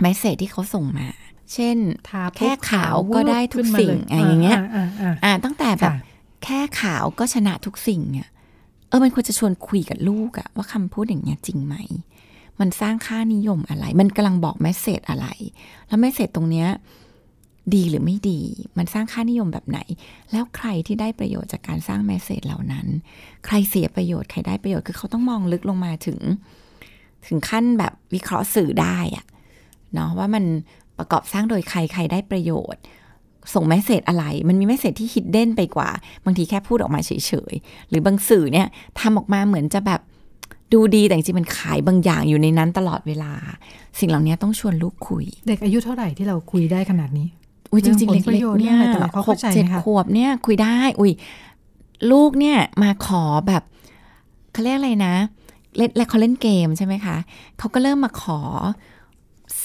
[0.00, 1.08] แมสเซจที่เขาส่งมา
[1.52, 1.76] เช่น
[2.08, 6.00] ทาแค่ขาวปุ๊บก็ได้ทุกขึ้นมาสิ่งลอะไรอย่างเงี้ยอ่าอ่าอ่าตั้งแต่แบบค่ะ
[6.44, 8.28] แค่ขาวก็ชนะทุกสิ่งเนี่ย
[8.88, 11.74] เออมันควรจะชวนคุยกับลูกอะว่าคำพูดอย่างเงี้ยจริงไหม
[12.60, 15.26] มันสร้างค่านิยมอะไร มันกำลังบอก message อะไร
[15.86, 16.68] แล้ว message ตรงเนี้ย
[17.74, 18.40] ดีหรือไม่ดี
[18.78, 19.78] มันสร้างค่านิยมแบบไหน
[20.32, 22.86] แล้วใครที่ได้ประโยชน์จากการสร้าง message เหล่านั้น
[23.46, 26.18] ใครเสียประโยชน์ ใครได้ประโยชน์ คือเขาต้องมองลึกลงมาถึง
[27.26, 29.24] ถึงขั้นแบบวิเคราะห์สื่อได้อะ
[29.94, 30.44] เนาะว่ามัน
[30.98, 32.82] ประกอบสร้างโดยใครใครได้ประโยชน์
[33.54, 35.90] ส่ง message อะไร มันมี message ที่ hidden ไปกว่า
[36.24, 37.10] บางทีแค่พูดออกมาเฉ
[37.52, 38.66] ยๆ หรือบางสื่อเนี่ย
[39.00, 40.00] ทำออกมาเหมือนจะแบบ
[40.72, 43.32] ดูดีแต่จริงๆมันขายบางอย่างอยู่ในนั้นตลอดเวลา
[43.98, 47.28] สิ่งเหล่านี้ต้องชวนลูกคุย เด็กอายุเท่าไหร่ที่เราคุยได้ขนาดนี้
[47.70, 51.12] อุ้ยจริงๆเรื่องผลประเล็กโยชๆน์เนี่ยเรื่องอะไรต่ออะไรเขาหเข้ากใจเจ็ดไหมคะขวบเนี่ยคุยได้ อุ้ย
[52.12, 53.62] ลูกเนี่ยมาขอแบบ
[54.52, 55.14] เขาเรียกอะไรนะ
[55.76, 57.16] เล่นแล้วเขาเล่นเกมใช่ไหมคะ
[57.58, 58.40] เขาก็เริ่มมาขอ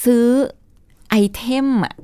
[0.04, 0.24] ซื้อ
[1.10, 1.94] ไอเทมอะ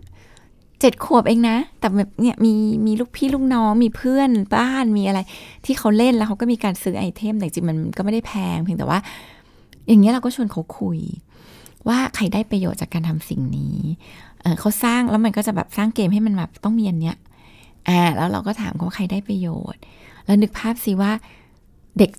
[0.81, 2.55] เจ็ดขวบเองนะ แต่แบบเนี่ยมี
[2.87, 5.21] มีลูกพี่ลูกน้องมีเพื่อนบ้านมีอะไร
[5.65, 8.99] ที่เขาเล่นแล้วเขาก็มีการซื้อไอเทม แต่จริงมันก็ไม่ได้แพงเพียงแต่ว่า
[9.89, 10.99] อย่างเงี้ยเราก็ชวนเขาคุย
[11.89, 13.79] ว่าใครได้ประโยชน์จากการทำสิ่งนี้
[14.41, 17.17] เเขาสร้างแล้วมันก็จะแบบสร้างเกมให้มันแบบต้องมีอันเนี้ย
[17.89, 19.81] อ่าแล้วเราก็ถามเขาใครได้ประโยชน์
[20.25, 21.13] แล้วนึกภาพสิว่า
[21.99, 22.11] เด็ก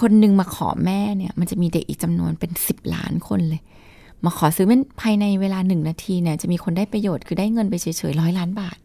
[0.00, 3.62] คนหนึ่งมาขอแม่เนี่ย มันจะมีเด็กอีกจำนวนเป็นสิบล้านคนเลย
[4.24, 8.78] มาขอซื้อมันภายในเวลาหนึ่งนาทีเนี่ยจะมีคนได้ประโยชน์คือได้เงินไปเฉยๆร้อยล้านบาท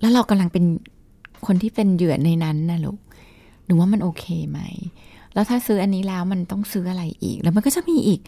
[0.00, 0.64] แล้วเรากำลังเป็น
[1.46, 2.98] คนที่เป็นเหยื่อในนั้นนะลูก
[3.64, 4.60] หนูว่ามันโอเคไหม
[5.34, 8.20] แล้วถ้าซื้ออันนี้แล้วมันต้องซื้ออะไรอีก แล้วมันก็จะมีอีก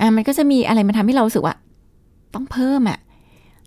[0.00, 1.56] อ่ามันก็จะมีอะไรมาทำให้เราสึกว่า
[2.34, 2.98] ต้องเพิ่มอะ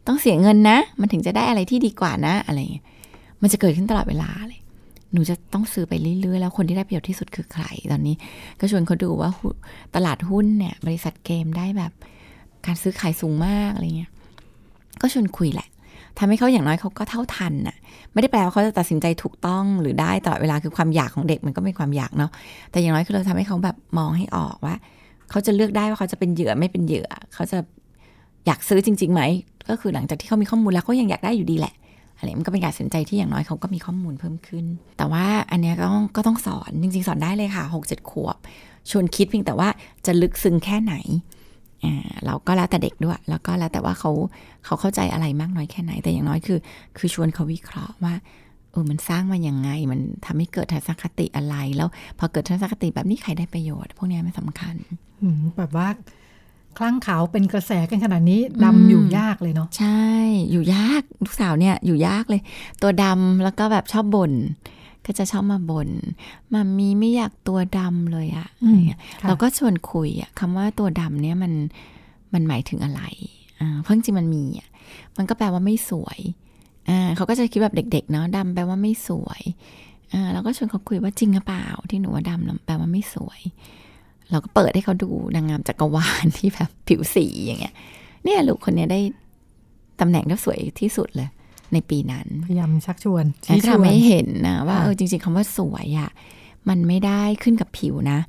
[0.08, 2.86] ต้องเสียเงินนะ มันถึงจะได้อะไรที่ดีกว่านะ อะไรอย่างเงี้ย
[3.42, 4.59] มันจะเกิดขึ้นตลอดเวลาเลย
[5.14, 8.16] หนูจะต้องซื้อไปเรื่อยๆ แล้วคนที่ได้ประโยชน์ที่สุดคือใครตอนนี้
[8.60, 9.32] ก็ชวนเขาดูว่า
[9.96, 11.92] ตลาดหุ้นเนี่ย บริษัทเกมได้แบบ
[12.66, 14.12] การซื้อขายสูงมากอะไรเงี้ย
[15.02, 15.68] ก็ชวนคุยแหละ
[16.18, 17.76] ทำให้เขาอย่างน้อยเขาก็เท่าทันน่ะ
[18.14, 22.32] ไม่ได้แปลว่าเขาจะตัดสินใจถูกต้องหรือได้ตลอดเวลาคือความอยากของเด็กมันก็เป็นความอยากเนาะ
[22.72, 24.76] แต่อย่างน้อยคือเราทำให้เขาแบบมองให้ออกว่า
[25.30, 27.58] เขาจะเลือกได้ว่าเขาจะเป็นเหยื่อไม่เป็นเหยื่อ เขาจะ
[28.46, 29.22] อยากซื้อจริงๆไหม
[29.70, 31.74] ก็คือหลังจากที่เขามีข้อมูลแล้วเขายังอยากได้อยู่ดีแหละ
[32.20, 34.66] อะไรมันก็เป็นการตัดสินใจที่อย่างน้อยเขาก็มีข้อมูลเพิ่มขึ้น
[34.98, 38.38] แต่ว่าอันเนี้ยก็ต้องก็ต้องสอนจริง ๆ สอนได้เลยค่ะหกเจ็ดขวบ
[38.90, 39.70] ชวนคิดเพียงแต่ว่า
[40.06, 40.96] จะลึกซึ้งแค่ไหน
[41.84, 44.12] อ่าเราก็แล้วแต่เด็กด้วย แล้วก็แล้วแต่ว่าเขา
[44.66, 46.60] เขาเข้าใจอะไรมากน้อยแค่ไหน แต่อย่างน้อยคือ
[46.98, 48.14] คือชวนเขาวิเคราะห์ว่า
[48.72, 51.90] เออมันสร้างมาอย่างไง มันทำให้เกิดทัศนคติอะไร แล้ว
[52.20, 54.76] พอเกิดทัศนคติแบบนี้ใครได้ประโยชน์ พวกนี้ยมันสำคัญ
[55.22, 55.88] อืแบบว่า
[56.78, 60.04] คลั่งขาวเป็นกระแสกันขนาดนี้ดำอยู่ยากเลยเนาะใช่
[60.52, 62.42] อยู่ยากลูกสาวเนี่ยอยู่ยากเลย
[62.82, 64.34] ตัวดำแล้วก็แบบชอบบน่น
[65.06, 65.90] ก็จะชอบมาบน่น
[66.54, 71.54] มามีไม่อยากตัวดำเลยอะอืมอะไรเงี้ยค่ะเราก็ชวนคุยอะคำว่าตัวดำเนี่ยมัน
[72.34, 73.02] มันหมายถึงอะไร
[73.60, 74.68] อ่าเพราะจริงๆมันมีอะ
[75.18, 76.20] มันก็แปลว่าไม่สวย
[76.90, 79.42] อ่าเขาก็จะคิดแบบเด็ก ๆ เนาะดำแปลว่าไม่สวย
[80.14, 83.40] อ่าเราก็ชวนเขาคุยว่าจริงหรือเปล่า ที่หนูว่าดำแล้วแปลว่าไม่สวย
[84.32, 87.76] เราก็เปิดให้เขาดูนางงามจักรวาลที่แบบผิวสีอย่างเงี้ย
[88.24, 89.00] เนี่ยลูกคนเนี้ยได้
[90.00, 91.30] ตำแหน่งที่สวยที่สุดเลย
[91.74, 96.10] ในปีนั้น พยายามชักชวนแล้วชี้ชทำวนให้เห็นนะว่าค่ะเออจริง ๆคำว่าสวยอะ่ะ
[96.70, 98.20] มันไม่ได้ขึ้นกับผิวนะ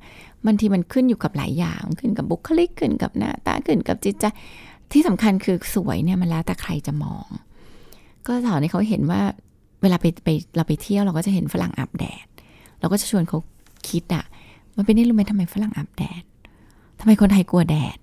[0.45, 4.25] บางทีมันขึ้นอยู่กับหลายอย่างขึ้นกับบุคลิกขึ้นกับหน้าตาขึ้นกับจิตใจ
[4.91, 7.27] ที่สำคัญคือสวยเนี่ยมันแล้วแต่ใครจะมอง
[8.27, 9.21] ก็สอนให้เขาเห็นว่า
[9.81, 12.25] เวลาไปไปเราไปเที่ยวเราก็จะเห็นฝรั่งอาบแดด
[12.79, 13.39] เราก็จะชวนเขา
[13.89, 14.23] คิดอะ่ะ
[14.75, 16.23] มันเป็นได้รู้ไหมทำไมฝรั่งอาบแดด
[16.99, 17.97] ทำไมคนไทยกลัวแดด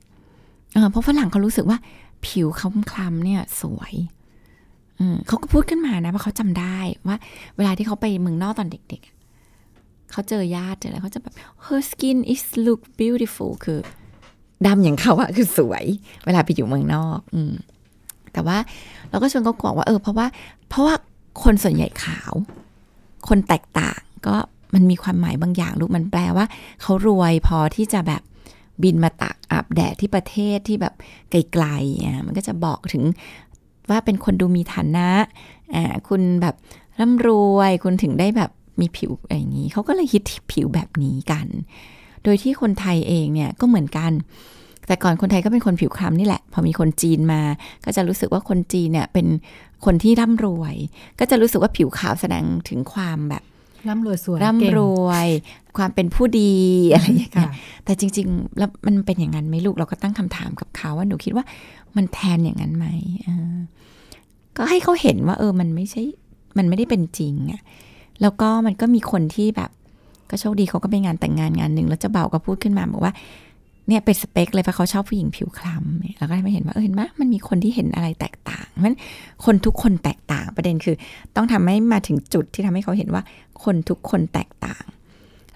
[0.90, 1.78] เพราะฝรั่งเขารู้สึกว่า
[2.26, 3.94] ผิวเขาคล้ำเนี่ย สวย
[5.26, 7.16] เขาก็พูดขึ้นมานะว่าเขาจำได้ว่า
[7.56, 13.78] เวลาที่เขาไปเมืองนอกตอนเด็กๆเขาเจอญาติเจออะไรเขาจะแบบ her skin is look beautiful คือ
[14.66, 15.84] ดำอย่างเขาอะคือสวย
[16.24, 17.54] เวลาไปอยู่เมืองนอก อืม
[18.32, 18.58] แต่ว่า
[19.10, 20.26] เราก็ชวนเขาบอกว่าเออเพราะว่า
[20.68, 20.94] เพราะว่า
[21.42, 22.32] คนส่วนใหญ่ขาว
[23.28, 24.36] คนแตกต่างก็
[24.74, 26.46] มันมีความหมายบางอย่างลูกมันแปลว่า
[26.82, 28.22] เขารวยพอที่จะแบบ
[28.82, 30.94] บินมาตากอาบแดดที่ประเทศที่แบบ
[31.30, 33.02] ไกลๆอะมันก็จะบอกถึง
[33.90, 35.08] ว่าเป็นคนดูมีฐานะ
[35.74, 36.54] อ่าคุณแบบ
[37.00, 38.50] ร่ำรวยคุณถึงได้แบบ
[38.80, 41.46] มีผิวอะไรอย่างนี้เขาก็เลยฮิตผิวแบบนี้กัน
[42.24, 44.12] โดยที่คนไทยเองเนี่ยก็เหมือนกัน
[44.86, 47.40] แต่ก่อนคนไทยก็เป็นคนผิวคล้ำนี่แหละ พอมีคนจีนมา
[47.84, 49.26] ก็จะรู้สึกว่าคนจีนเนี่ยเป็น
[49.84, 50.74] คนที่ร่ำรวย
[51.18, 53.42] ก็จะรู้สึกว่าผิวขาวแสดงถึงความแบบ
[53.89, 55.29] ร่ำรวยสวยร่ำเก่งรวย
[55.76, 56.55] ความเป็นผู้ดี
[56.93, 57.51] อะไรอย่างเงี้ยค่ะ
[57.85, 61.45] แต่จริง ๆ แล้วมันเป็นอย่างนั้นไหมลูกเราก็ตั้งคำถามกับเขาว่าหนูคิดว่า
[61.97, 62.87] มันแทนอย่างนั้นไหม
[63.22, 63.57] เออ
[64.57, 66.03] ก็ให้เขาเห็นว่า เออ มันไม่ใช่
[66.59, 67.61] มันไม่ได้เป็นจริงอะ
[68.22, 69.70] แล้วก็มันก็มีคนที่แบบ
[70.31, 73.12] ก็โชคดีเขาก็ไปงานแต่งงานงานหนึ่งแล้วเจะเบาก็พูดขึ้นมาบอกว่า
[73.89, 78.99] เนี่ยเป็นสเปคเลยเพราะเขาชอบผู้หญิงผิวคล้ำเนี่ยแล้วก็ไม่เห็นว่าเออเห็นไหมมันมีคนที่เห็นอะไรแตกต่างเพราะฉะนั้น
[79.45, 80.97] คนทุกคนแตกต่างประเด็นคือ
[81.36, 83.22] ต้องทำให้มาถึงจุดที่ทำให้เขาเห็นว่า
[83.64, 84.84] คนทุกคนแตกต่าง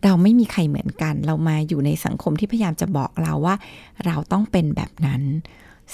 [0.05, 3.55] เราไม่มีใครเหมือนกัน เรามาอยู่ในสังคมที่พยายามจะบอกเราว่า
[4.07, 5.22] เราต้องเป็นแบบนั้น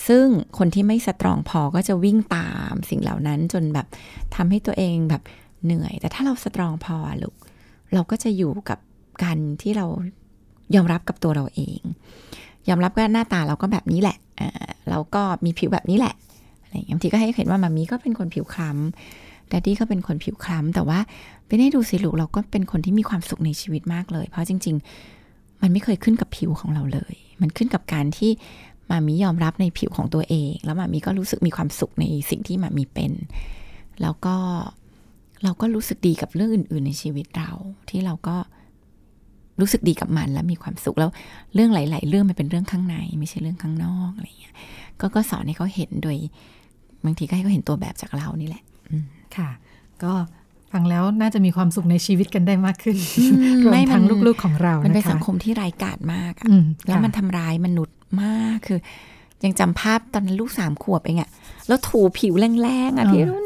[0.08, 0.26] ซึ่ง
[0.58, 3.86] คนที่ไม่สตรองพอก็จะวิ่งตามสิ่งเหล่านั้นจนแบบ
[4.34, 5.22] ทำให้ตัวเองแบบ
[5.64, 7.34] เหนื่อย แต่ถ้าเราสตรองพอลูก
[7.94, 8.78] เราก็จะอยู่กับ
[9.22, 9.86] การที่เรา
[10.74, 11.80] ยอมรับกับตัวเราเอง
[12.68, 14.16] ยอมรับว่าหน้าตาเราก็แบบนี้แหละ
[14.90, 16.14] เราก็มีผิวแบบนี้แหละ
[16.62, 20.98] อะไรอย่างเงี้ยบางทีก็ให้เห็นว่ามามีก็เป็นคนผิวคล้ำดัดดี้ก็เป็นคนผิวคล้ำแต่ว่า
[21.46, 24.76] ไปได้ดูสิลูกเราก็เป็นคนที่มีความสุขในชีวิตมากเลย เพราะจริง
[25.18, 28.30] ๆ มันไม่เคยขึ้นกับผิวของเราเลย มันขึ้นกับการที่
[28.90, 33.12] mommy ยอมรับในผิวของตัวเอง แล้ว mommy ก็รู้สึกมีความสุขในสิ่งที่ mommy เป็น
[34.02, 34.36] แล้วก็
[35.44, 37.50] เราก็รู้สึกดีกับเรื่องอื่น ๆ ในชีวิตเรา
[37.90, 38.36] ที่เราก็
[39.60, 41.10] รู้สึกดีกับมันแล้วมีความสุขแล้ว
[41.54, 44.54] เรื่องหลาย ๆ เรื่องมันเป็นเรื่องข้างใน ไม่ใช่เรื่องข้างนอกอะไรเงี้ย
[45.00, 46.16] ก็ก็สอนให้เขาเห็นโดย
[47.04, 48.62] บางทีก็ให้เขาเห็นตัวแบบจากเรานี่แหละ
[49.36, 49.50] ค่ะ
[50.02, 50.12] ก็
[50.72, 52.96] ฟังแล้วน่าจะมีความสุขในชีวิตกันได้มากขึ้น
[53.64, 56.32] รวมทั้งลูกๆของเรามันเป็นสังคมที่ไร้กาดมาก
[56.86, 58.78] แล้วมันทำร้ายมนุษย์มากคือ
[59.44, 61.30] ยังจำภาพตอนนั้นลูกสามขวบเองอะ
[61.68, 63.44] แล้วถูผิวแรงๆอะพี่รุ่น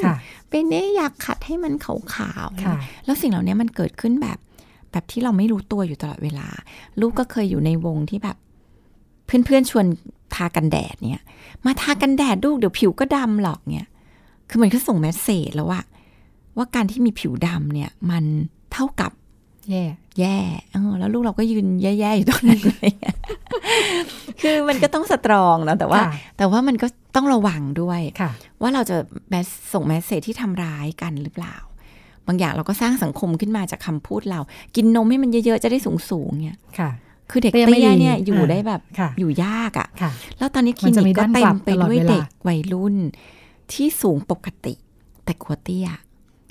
[0.50, 4.38] เป็นเน่อยากขัดให้มันขาวๆแล้วสิ่งเหล่านี้มันเกิดขึ้นแบบ
[4.92, 6.48] แบบที่เราไม่รู้ตัวอยู่ตลอดเวลา
[7.00, 8.36] ลูกก็เคยอยู่ในวงที่แบบ
[9.26, 9.86] เพื่อนๆชวน
[10.34, 11.24] ทากันแดดเนี่ย
[11.66, 13.88] มาทากันแดดลูกเดี๋ยวผิวก็ดำหรอกเนี่ย
[14.48, 15.80] คือมันก็ส่งแมสเซจแล้วว่า
[16.56, 18.24] ว่าการที่มีผิวดำเนี่ย มัน
[18.72, 19.12] เท่ากับ
[19.70, 19.84] แย่
[20.20, 20.36] แย่
[20.72, 22.90] เออแล้วลูกเราก็ยืนแย่ๆอยู่ตรงนั้นเลย
[24.42, 26.00] คือมันก็ต้องสตรองนะแต่ว่า
[26.38, 26.86] แต่ว่ามันก็
[27.16, 28.00] ต้องระวังด้วย
[28.60, 28.96] ว่าเราจะ
[29.28, 31.56] แมสส่งแมสเซจที่ทำร้ายกันหรือเปล่า
[32.26, 34.40] บางอย่างเราก็สร้างสังคมขึ้นมาจากคำพูดเรา
[34.76, 35.78] กินนมให้มันเยอะๆ จะได้
[36.10, 36.58] สูงๆเนี่ย
[37.30, 38.80] คือเด็กเตี้ยเนี่ยอยู่ได้แบบ
[39.18, 39.88] อยู่ยากอะ
[40.38, 42.96] แล้วตอนนี้คลินิกก็เต็มไปด้วยเด็กวัยรุ่น
[43.72, 44.74] ที่สูงปกติ
[45.24, 45.88] แต่กลัวเตี้ย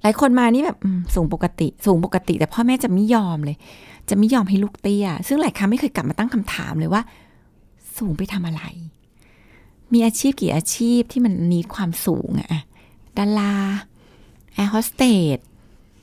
[0.03, 0.78] หลายคนมานี่แบบ
[1.15, 3.57] สูงปกติ สูงปกติ แต่พ่อแม่จะไม่ยอมเลย
[4.09, 7.01] จะไม่ยอมให้ลูกเตี้ย ซึ่งหลายครั้งไม่เคยกลับมาตั้งคำถามเลยว่า
[7.97, 8.63] สูงไปทำอะไร
[9.93, 12.61] มีอาชีพกี่อาชีพที่มันมีความสูงอะ
[13.17, 13.55] ดารา
[14.53, 15.03] แอร์โฮสเต
[15.36, 15.38] ส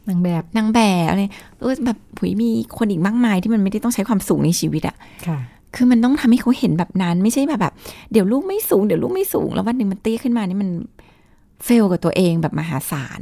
[0.09, 1.21] นางแบบนางแบบอะไร
[1.61, 4.97] เออแบบหุยมีคนอีกมากมายที่มันไม่ได้ต้องใช้ความสูงในชีวิตอะ
[5.27, 5.39] ค่ะ
[5.77, 7.75] คือมันต้องทำให้เขาเห็นแบบนั้น ไม่ใช่แบบแบบ
[8.13, 10.71] เดี๋ยวลูกไม่สูงเดี๋ยวลูกไม่สูง แล้ววันหนึ่งมันเตี้ยขึ้นมานี่มัน
[11.65, 13.21] fail กับตัวเองแบบมหาศาล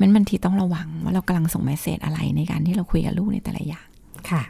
[0.00, 3.86] มันบางทีต้องระวังว่าเรากำลังส่ง message อะไรในการที่เราคุยกับลูกในแต่ละอย่าง
[4.30, 4.42] ค่ะ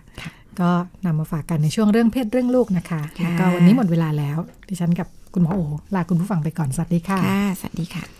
[0.60, 0.70] ก็
[1.04, 3.00] นำมาฝากกันในช่วงเรื่องเพศเรื่องลูกนะคะ
[3.40, 5.60] ก็วันนี้หมดเวลาแล้ว ดิฉันกับคุณหมอโอ
[5.94, 8.19] ลาคุณผู้ฟังไปก่อนสวัสดีค่ะค่ะสวัสดีค่ะ